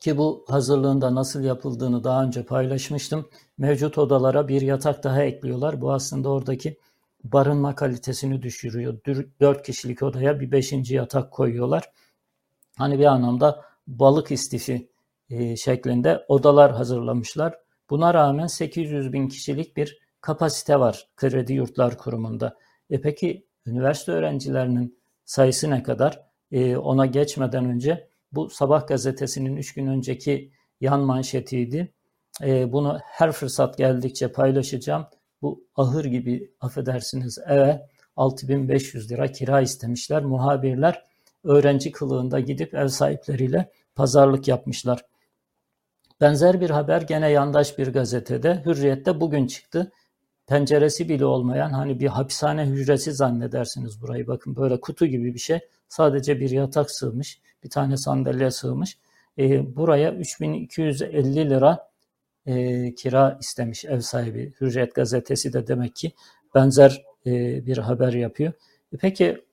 [0.00, 3.28] Ki bu hazırlığında nasıl yapıldığını daha önce paylaşmıştım.
[3.58, 5.80] Mevcut odalara bir yatak daha ekliyorlar.
[5.80, 6.76] Bu aslında oradaki
[7.24, 8.98] barınma kalitesini düşürüyor.
[9.40, 11.90] Dört kişilik odaya bir beşinci yatak koyuyorlar.
[12.80, 14.90] Hani bir anlamda balık istifi
[15.30, 17.54] e, şeklinde odalar hazırlamışlar.
[17.90, 22.56] Buna rağmen 800 bin kişilik bir kapasite var Kredi Yurtlar Kurumu'nda.
[22.90, 26.22] E peki üniversite öğrencilerinin sayısı ne kadar?
[26.52, 31.92] E, ona geçmeden önce bu Sabah gazetesinin 3 gün önceki yan manşetiydi.
[32.42, 35.06] E, bunu her fırsat geldikçe paylaşacağım.
[35.42, 40.24] Bu ahır gibi affedersiniz eve 6500 lira kira istemişler.
[40.24, 41.09] Muhabirler
[41.44, 45.04] öğrenci kılığında gidip ev sahipleriyle pazarlık yapmışlar.
[46.20, 49.92] Benzer bir haber gene yandaş bir gazetede Hürriyet'te bugün çıktı.
[50.46, 54.26] Penceresi bile olmayan hani bir hapishane hücresi zannedersiniz burayı.
[54.26, 55.60] Bakın böyle kutu gibi bir şey.
[55.88, 57.40] Sadece bir yatak sığmış.
[57.64, 58.98] Bir tane sandalye sığmış.
[59.38, 61.90] E, buraya 3250 lira
[62.46, 64.52] e, kira istemiş ev sahibi.
[64.60, 66.12] Hürriyet gazetesi de demek ki
[66.54, 68.52] benzer e, bir haber yapıyor.
[68.92, 69.44] E, peki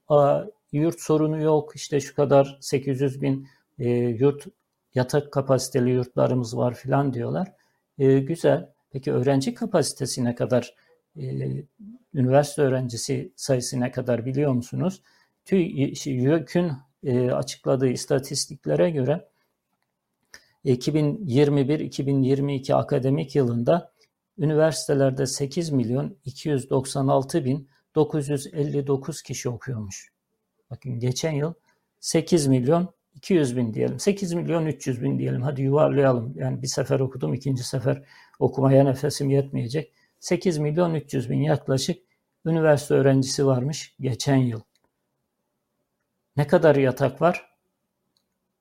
[0.72, 3.48] yurt sorunu yok işte şu kadar 800 bin
[3.80, 4.48] e, yurt
[4.94, 7.54] yatak kapasiteli yurtlarımız var filan diyorlar.
[7.98, 8.70] E, güzel.
[8.92, 10.76] Peki öğrenci kapasitesi ne kadar?
[11.16, 11.24] E,
[12.14, 15.02] üniversite öğrencisi sayısı ne kadar biliyor musunuz?
[15.46, 16.72] TÜİK'ün
[17.04, 19.30] e, açıkladığı istatistiklere göre
[20.66, 23.94] 2021-2022 akademik yılında
[24.38, 30.17] üniversitelerde 8 milyon 296 bin 959 kişi okuyormuş.
[30.72, 31.54] Bakın geçen yıl
[32.00, 34.00] 8 milyon 200 bin diyelim.
[34.00, 35.42] 8 milyon 300 bin diyelim.
[35.42, 36.34] Hadi yuvarlayalım.
[36.38, 37.34] Yani bir sefer okudum.
[37.34, 38.04] ikinci sefer
[38.40, 39.94] okumaya nefesim yetmeyecek.
[40.20, 42.04] 8 milyon 300 bin yaklaşık
[42.46, 44.62] üniversite öğrencisi varmış geçen yıl.
[46.38, 47.50] Ne kadar yatak var?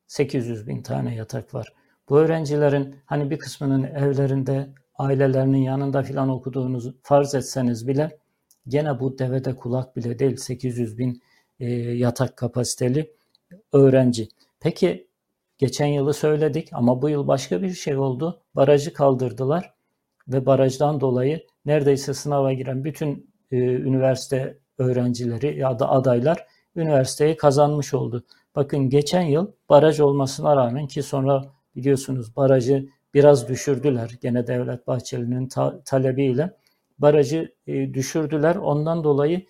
[0.07, 1.73] 800 bin tane yatak var.
[2.09, 8.19] Bu öğrencilerin hani bir kısmının evlerinde, ailelerinin yanında filan okuduğunuzu farz etseniz bile
[8.69, 11.23] gene bu devede kulak bile değil 800 bin
[11.61, 13.13] e, yatak kapasiteli
[13.73, 14.29] öğrenci.
[14.61, 15.09] Peki
[15.59, 18.43] geçen yılı söyledik ama bu yıl başka bir şey oldu.
[18.55, 19.75] Barajı kaldırdılar
[20.29, 26.47] ve barajdan dolayı neredeyse sınava giren bütün e, üniversite öğrencileri ya da adaylar
[26.77, 28.25] üniversiteyi kazanmış oldu.
[28.57, 31.45] Bakın geçen yıl baraj olmasına rağmen ki sonra
[31.77, 34.11] biliyorsunuz barajı biraz düşürdüler.
[34.23, 36.57] Gene Devlet Bahçeli'nin ta- talebiyle
[36.99, 38.57] barajı e, düşürdüler.
[38.57, 39.47] Ondan dolayı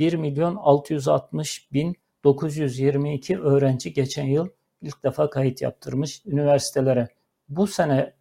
[0.00, 4.48] 1 milyon 660 bin 922 öğrenci geçen yıl
[4.82, 7.08] ilk defa kayıt yaptırmış üniversitelere.
[7.48, 8.12] Bu sene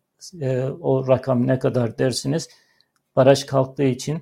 [0.41, 2.49] e, o rakam ne kadar dersiniz?
[3.15, 4.21] Baraj kalktığı için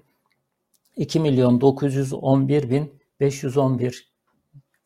[0.96, 4.12] 2 milyon 911 bin 511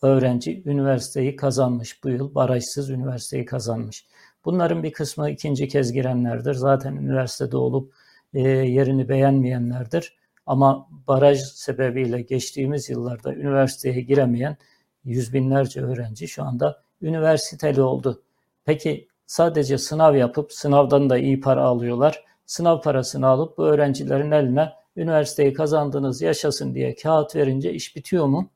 [0.01, 2.03] öğrenci üniversiteyi kazanmış.
[2.03, 4.05] Bu yıl barajsız üniversiteyi kazanmış.
[4.45, 6.53] Bunların bir kısmı ikinci kez girenlerdir.
[6.53, 7.93] Zaten üniversitede olup
[8.33, 10.20] e, yerini beğenmeyenlerdir.
[10.51, 14.57] Ama baraj sebebiyle geçtiğimiz yıllarda üniversiteye giremeyen
[15.03, 18.23] yüz binlerce öğrenci şu anda üniversiteli oldu.
[18.65, 22.25] Peki sadece sınav yapıp sınavdan da iyi para alıyorlar.
[22.45, 28.49] Sınav parasını alıp bu öğrencilerin eline üniversiteyi kazandınız yaşasın diye kağıt verince iş bitiyor mu?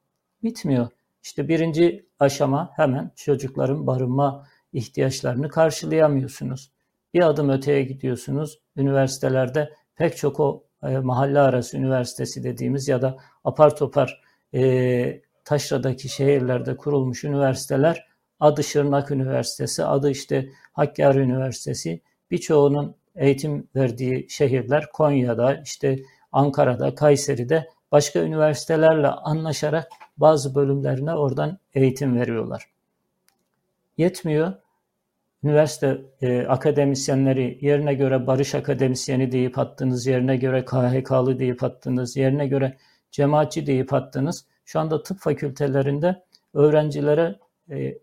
[0.43, 0.87] Bitmiyor.
[1.23, 6.71] İşte birinci aşama hemen çocukların barınma ihtiyaçlarını karşılayamıyorsunuz.
[7.13, 8.59] Bir adım öteye gidiyorsunuz.
[8.77, 14.21] Üniversitelerde pek çok o e, mahalle arası üniversitesi dediğimiz ya da apar topar
[14.53, 18.07] e, taşradaki şehirlerde kurulmuş üniversiteler
[18.39, 22.01] adı Şırnak Üniversitesi, adı işte Hakkari Üniversitesi
[22.31, 25.99] birçoğunun eğitim verdiği şehirler Konya'da, işte
[26.31, 32.69] Ankara'da, Kayseri'de başka üniversitelerle anlaşarak bazı bölümlerine oradan eğitim veriyorlar.
[33.97, 34.53] Yetmiyor.
[35.45, 42.47] Üniversite e, akademisyenleri yerine göre barış akademisyeni deyip attınız, yerine göre KHK'lı deyip attınız, yerine
[42.47, 42.77] göre
[43.11, 44.45] cemaatçi deyip attınız.
[44.65, 46.23] Şu anda tıp fakültelerinde
[46.53, 47.39] öğrencilere
[47.71, 47.97] e,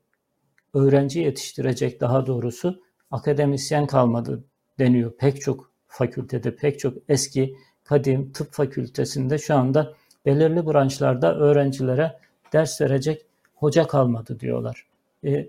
[0.75, 4.45] öğrenci yetiştirecek daha doğrusu akademisyen kalmadı
[4.79, 5.13] deniyor.
[5.19, 9.95] Pek çok fakültede, pek çok eski kadim tıp fakültesinde şu anda
[10.27, 12.19] belirli branşlarda öğrencilere
[12.53, 14.87] ders verecek hoca kalmadı diyorlar.
[15.25, 15.49] E,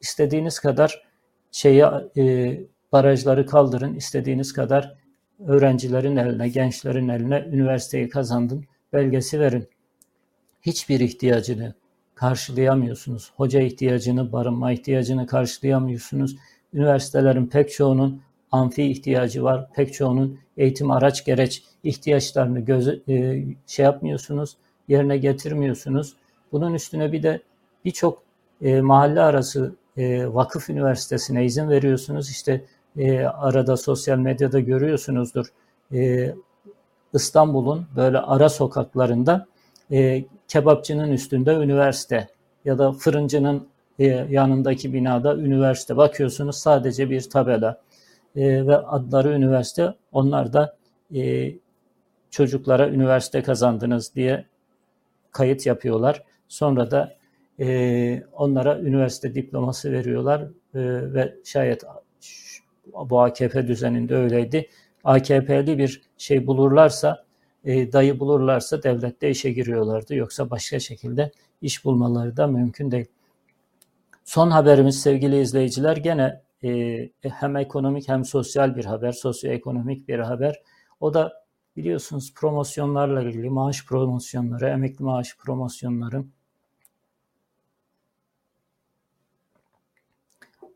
[0.00, 1.02] istediğiniz kadar
[1.52, 1.84] şeyi
[2.16, 2.56] e,
[2.92, 4.94] barajları kaldırın, istediğiniz kadar
[5.46, 9.68] öğrencilerin eline, gençlerin eline üniversiteyi kazandın belgesi verin.
[10.62, 11.74] Hiçbir ihtiyacını
[12.14, 13.32] karşılayamıyorsunuz.
[13.36, 16.36] Hoca ihtiyacını, barınma ihtiyacını karşılayamıyorsunuz.
[16.74, 19.68] Üniversitelerin pek çoğunun amfi ihtiyacı var.
[19.74, 24.56] Pek çoğunun eğitim araç gereç ihtiyaçlarını göz, e, şey yapmıyorsunuz,
[24.88, 26.16] yerine getirmiyorsunuz.
[26.52, 27.42] Bunun üstüne bir de
[27.84, 28.22] birçok
[28.62, 32.30] e, mahalle arası e, vakıf üniversitesine izin veriyorsunuz.
[32.30, 32.64] İşte
[32.96, 35.46] e, arada sosyal medyada görüyorsunuzdur.
[35.94, 36.32] E,
[37.14, 39.46] İstanbul'un böyle ara sokaklarında
[39.92, 42.28] e, kebapçının üstünde üniversite
[42.64, 45.96] ya da fırıncının e, yanındaki binada üniversite.
[45.96, 47.80] Bakıyorsunuz sadece bir tabela
[48.36, 49.94] e, ve adları üniversite.
[50.12, 50.76] Onlar da
[51.14, 51.52] e,
[52.30, 54.44] çocuklara üniversite kazandınız diye
[55.32, 56.22] kayıt yapıyorlar.
[56.48, 57.19] Sonra da
[57.60, 60.40] e, onlara üniversite diploması veriyorlar
[60.74, 60.80] e,
[61.14, 61.84] ve şayet
[62.94, 64.68] bu AKP düzeninde öyleydi.
[65.04, 67.24] AKP'li bir şey bulurlarsa,
[67.64, 70.14] e, dayı bulurlarsa devlette işe giriyorlardı.
[70.14, 71.30] Yoksa başka şekilde
[71.62, 73.06] iş bulmaları da mümkün değil.
[74.24, 80.62] Son haberimiz sevgili izleyiciler gene e, hem ekonomik hem sosyal bir haber, sosyoekonomik bir haber.
[81.00, 81.32] O da
[81.76, 86.24] biliyorsunuz promosyonlarla ilgili maaş promosyonları, emekli maaş promosyonları.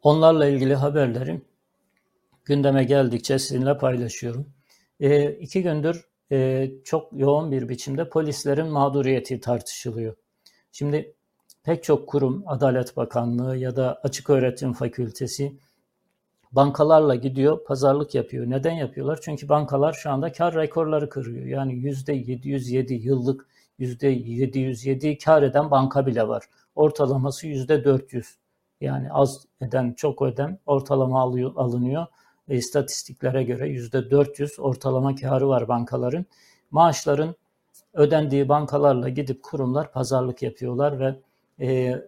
[0.04, 1.44] Onlarla ilgili haberlerim
[2.44, 4.46] gündeme geldikçe sizinle paylaşıyorum.
[5.00, 10.16] E, iki gündür e, çok yoğun bir biçimde polislerin mağduriyeti tartışılıyor.
[10.72, 11.14] Şimdi
[11.62, 15.58] pek çok kurum, Adalet Bakanlığı ya da Açık Öğretim Fakültesi
[16.52, 18.50] bankalarla gidiyor, pazarlık yapıyor.
[18.50, 19.18] Neden yapıyorlar?
[19.22, 21.46] Çünkü bankalar şu anda kar rekorları kırıyor.
[21.46, 23.46] Yani %707 yıllık
[23.78, 26.44] %707 kar eden banka bile var.
[26.74, 28.43] Ortalaması %400.
[28.84, 32.06] Yani az eden, çok öden ortalama alıyor, alınıyor.
[32.48, 36.26] E, istatistiklere göre %400 ortalama karı var bankaların.
[36.70, 37.34] Maaşların
[37.94, 41.20] ödendiği bankalarla gidip kurumlar pazarlık yapıyorlar ve
[41.60, 42.00] e,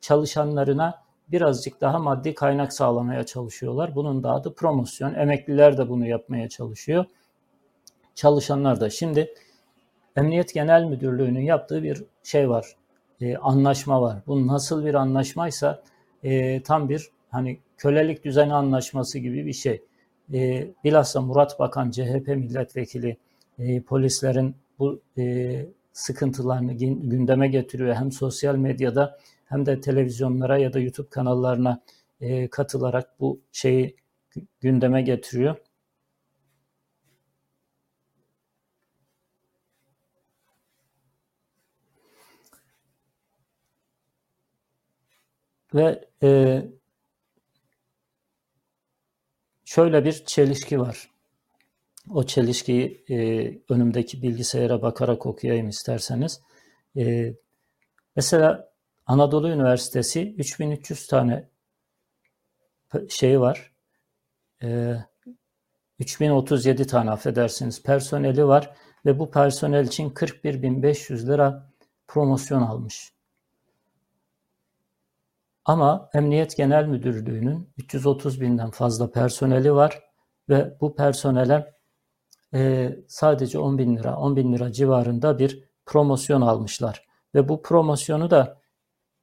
[0.00, 3.94] çalışanlarına birazcık daha maddi kaynak sağlamaya çalışıyorlar.
[3.94, 5.14] Bunun da adı promosyon.
[5.14, 7.04] Emekliler de bunu yapmaya çalışıyor.
[8.14, 8.90] Çalışanlar da.
[8.90, 9.34] Şimdi
[10.16, 12.76] Emniyet Genel Müdürlüğü'nün yaptığı bir şey var.
[13.20, 14.22] E, anlaşma var.
[14.26, 15.82] Bu nasıl bir anlaşmaysa
[16.24, 19.82] e, tam bir hani kölelik düzeni anlaşması gibi bir şey.
[20.34, 23.16] E, bilhassa Murat Bakan CHP milletvekili
[23.58, 26.72] e, polislerin bu e, sıkıntılarını
[27.08, 27.94] gündeme getiriyor.
[27.94, 31.80] Hem sosyal medyada hem de televizyonlara ya da YouTube kanallarına
[32.20, 33.96] e, katılarak bu şeyi
[34.60, 35.56] gündeme getiriyor.
[45.76, 46.62] Ve e,
[49.64, 51.10] şöyle bir çelişki var.
[52.10, 53.16] O çelişkiyi e,
[53.68, 56.40] önümdeki bilgisayara bakarak okuyayım isterseniz.
[56.96, 57.34] E,
[58.16, 58.72] mesela
[59.06, 61.48] Anadolu Üniversitesi 3300 tane
[63.08, 63.72] şey var.
[64.62, 64.96] E,
[65.98, 71.72] 3037 tane affedersiniz personeli var ve bu personel için 41.500 lira
[72.08, 73.15] promosyon almış.
[75.66, 80.02] Ama Emniyet Genel Müdürlüğü'nün 330 binden fazla personeli var
[80.48, 81.74] ve bu personele
[82.54, 87.06] e, sadece 10 bin lira, 10 bin lira civarında bir promosyon almışlar.
[87.34, 88.60] Ve bu promosyonu da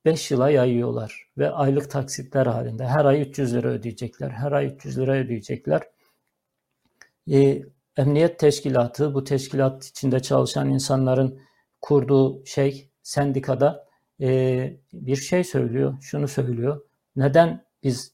[0.06, 2.88] 5 yıla yayıyorlar ve aylık taksitler halinde.
[2.88, 5.82] Her ay 300 lira ödeyecekler, her ay 300 lira ödeyecekler.
[7.32, 7.62] E,
[7.98, 11.40] Emniyet Teşkilatı, bu teşkilat içinde çalışan insanların
[11.82, 13.83] kurduğu şey, sendikada
[14.22, 16.82] e, bir şey söylüyor, şunu söylüyor.
[17.16, 18.14] Neden biz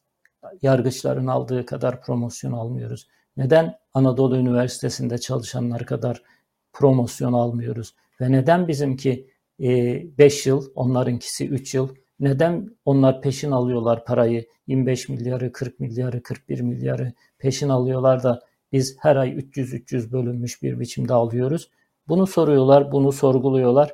[0.61, 3.07] yargıçların aldığı kadar promosyon almıyoruz?
[3.37, 6.23] Neden Anadolu Üniversitesi'nde çalışanlar kadar
[6.73, 7.95] promosyon almıyoruz?
[8.21, 9.29] Ve neden bizimki
[9.59, 11.89] 5 e, yıl, onlarınkisi 3 yıl?
[12.19, 14.45] Neden onlar peşin alıyorlar parayı?
[14.67, 18.41] 25 milyarı, 40 milyarı, 41 milyarı peşin alıyorlar da
[18.71, 21.69] biz her ay 300-300 bölünmüş bir biçimde alıyoruz.
[22.07, 23.93] Bunu soruyorlar, bunu sorguluyorlar.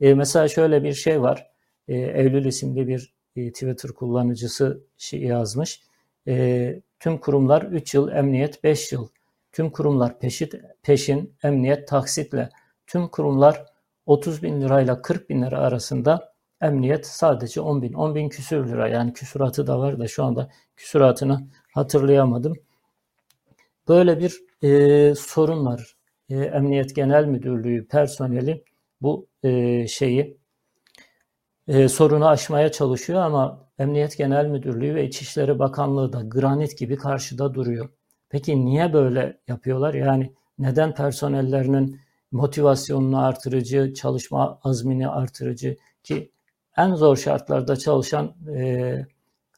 [0.00, 1.50] E, mesela şöyle bir şey var.
[1.88, 5.80] E, Eylül isimli bir e, Twitter kullanıcısı şey yazmış.
[6.28, 9.08] E, tüm kurumlar 3 yıl, emniyet 5 yıl.
[9.52, 12.50] Tüm kurumlar peşit, peşin, emniyet taksitle.
[12.86, 13.66] Tüm kurumlar
[14.06, 17.92] 30 bin lirayla 40 bin lira arasında emniyet sadece 10 bin.
[17.92, 22.54] 10 bin küsür lira yani küsuratı da var da şu anda küsuratını hatırlayamadım.
[23.88, 25.96] Böyle bir e, sorun var.
[26.28, 28.64] E, Emniyet Genel Müdürlüğü personeli
[29.02, 30.38] bu e, şeyi
[31.68, 37.54] e, sorunu aşmaya çalışıyor ama Emniyet Genel Müdürlüğü ve İçişleri Bakanlığı da granit gibi karşıda
[37.54, 37.88] duruyor.
[38.28, 39.94] Peki niye böyle yapıyorlar?
[39.94, 42.00] Yani neden personellerinin
[42.32, 46.32] motivasyonunu artırıcı, çalışma azmini artırıcı ki
[46.76, 49.06] en zor şartlarda çalışan e,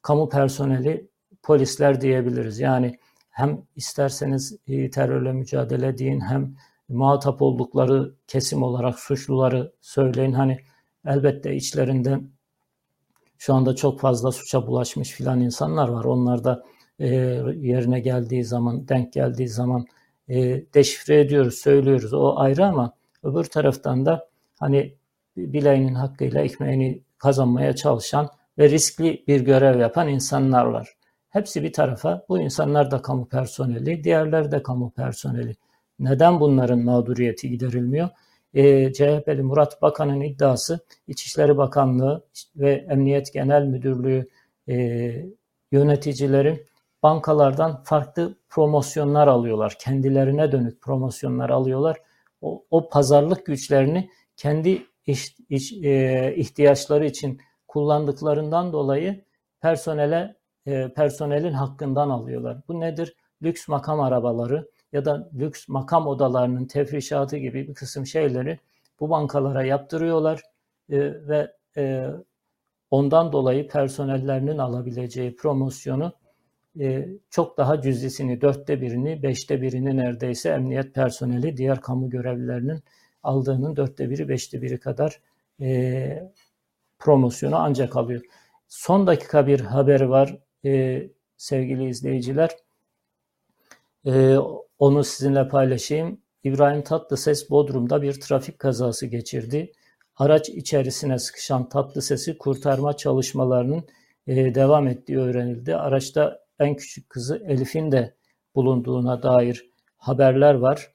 [0.02, 1.08] kamu personeli
[1.42, 2.60] polisler diyebiliriz.
[2.60, 2.98] Yani
[3.30, 6.56] hem isterseniz e, terörle mücadele deyin hem
[6.88, 10.32] muhatap oldukları kesim olarak suçluları söyleyin.
[10.32, 10.58] Hani
[11.06, 12.20] elbette içlerinde
[13.38, 16.04] şu anda çok fazla suça bulaşmış filan insanlar var.
[16.04, 16.62] Onlar da
[16.98, 17.06] e,
[17.56, 19.86] yerine geldiği zaman, denk geldiği zaman
[20.28, 22.14] e, deşifre ediyoruz, söylüyoruz.
[22.14, 24.28] O ayrı ama öbür taraftan da
[24.58, 24.94] hani
[25.36, 28.28] bileğinin hakkıyla ekmeğini kazanmaya çalışan
[28.58, 30.88] ve riskli bir görev yapan insanlar var.
[31.30, 32.24] Hepsi bir tarafa.
[32.28, 35.56] Bu insanlar da kamu personeli, diğerleri de kamu personeli.
[35.98, 38.08] Neden bunların mağduriyeti giderilmiyor?
[38.54, 42.24] E, CHP'li Murat Bakan'ın iddiası İçişleri Bakanlığı
[42.56, 44.28] ve Emniyet Genel Müdürlüğü
[44.68, 44.76] e,
[45.72, 46.66] yöneticileri
[47.02, 49.76] bankalardan farklı promosyonlar alıyorlar.
[49.80, 51.96] Kendilerine dönük promosyonlar alıyorlar.
[52.40, 59.24] O, o pazarlık güçlerini kendi iş, iş, e, ihtiyaçları için kullandıklarından dolayı
[59.60, 60.36] personele
[60.66, 62.58] e, personelin hakkından alıyorlar.
[62.68, 63.16] Bu nedir?
[63.42, 68.58] Lüks makam arabaları ya da lüks makam odalarının tefrişatı gibi bir kısım şeyleri
[69.00, 70.42] bu bankalara yaptırıyorlar
[70.90, 72.06] e, ve e,
[72.90, 76.12] ondan dolayı personellerinin alabileceği promosyonu
[76.80, 82.82] e, çok daha cüzdisini, dörtte birini, beşte birini neredeyse emniyet personeli diğer kamu görevlilerinin
[83.22, 85.20] aldığının dörtte biri, beşte biri kadar
[85.60, 86.30] e,
[86.98, 88.22] promosyonu ancak alıyor.
[88.68, 91.02] Son dakika bir haber var e,
[91.36, 92.50] sevgili izleyiciler.
[94.06, 94.36] E,
[94.78, 96.20] onu sizinle paylaşayım.
[96.44, 99.72] İbrahim Tatlıses Bodrum'da bir trafik kazası geçirdi.
[100.16, 103.84] Araç içerisine sıkışan Tatlıses'i kurtarma çalışmalarının
[104.26, 105.76] e, devam ettiği öğrenildi.
[105.76, 108.14] Araçta en küçük kızı Elif'in de
[108.54, 110.92] bulunduğuna dair haberler var.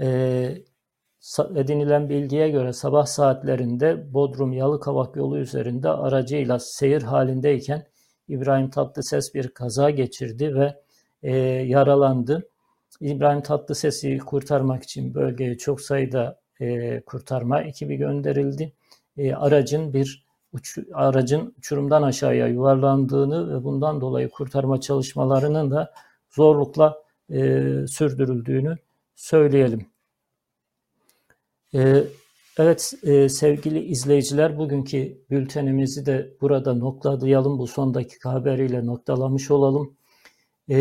[0.00, 0.58] E,
[1.54, 7.86] edinilen bilgiye göre sabah saatlerinde Bodrum Yalıkavak yolu üzerinde aracıyla seyir halindeyken
[8.28, 10.81] İbrahim Tatlıses bir kaza geçirdi ve
[11.22, 12.48] e, yaralandı.
[13.00, 18.72] İbrahim Tatlıses'i kurtarmak için bölgeye çok sayıda e, kurtarma ekibi gönderildi.
[19.16, 25.92] E, aracın bir uç, aracın uçurumdan aşağıya yuvarlandığını ve bundan dolayı kurtarma çalışmalarının da
[26.30, 27.40] zorlukla e,
[27.88, 28.76] sürdürüldüğünü
[29.14, 29.86] söyleyelim.
[31.74, 32.04] E,
[32.58, 37.58] evet e, sevgili izleyiciler bugünkü bültenimizi de burada noktalayalım.
[37.58, 39.96] Bu son dakika haberiyle noktalamış olalım.
[40.68, 40.76] E,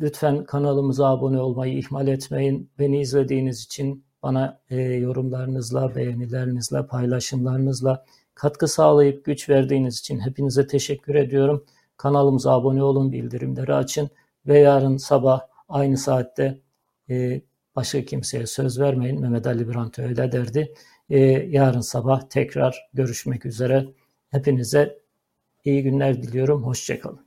[0.00, 2.70] lütfen kanalımıza abone olmayı ihmal etmeyin.
[2.78, 8.04] Beni izlediğiniz için bana e, yorumlarınızla, beğenilerinizle, paylaşımlarınızla
[8.34, 11.64] katkı sağlayıp güç verdiğiniz için hepinize teşekkür ediyorum.
[11.96, 14.10] Kanalımıza abone olun, bildirimleri açın
[14.46, 16.60] ve yarın sabah aynı saatte
[17.10, 17.40] e,
[17.76, 19.20] başka kimseye söz vermeyin.
[19.20, 20.74] Mehmet Ali Birant öyle derdi.
[21.10, 21.18] E,
[21.50, 23.86] yarın sabah tekrar görüşmek üzere.
[24.30, 24.98] Hepinize
[25.64, 26.64] iyi günler diliyorum.
[26.64, 27.23] Hoşçakalın.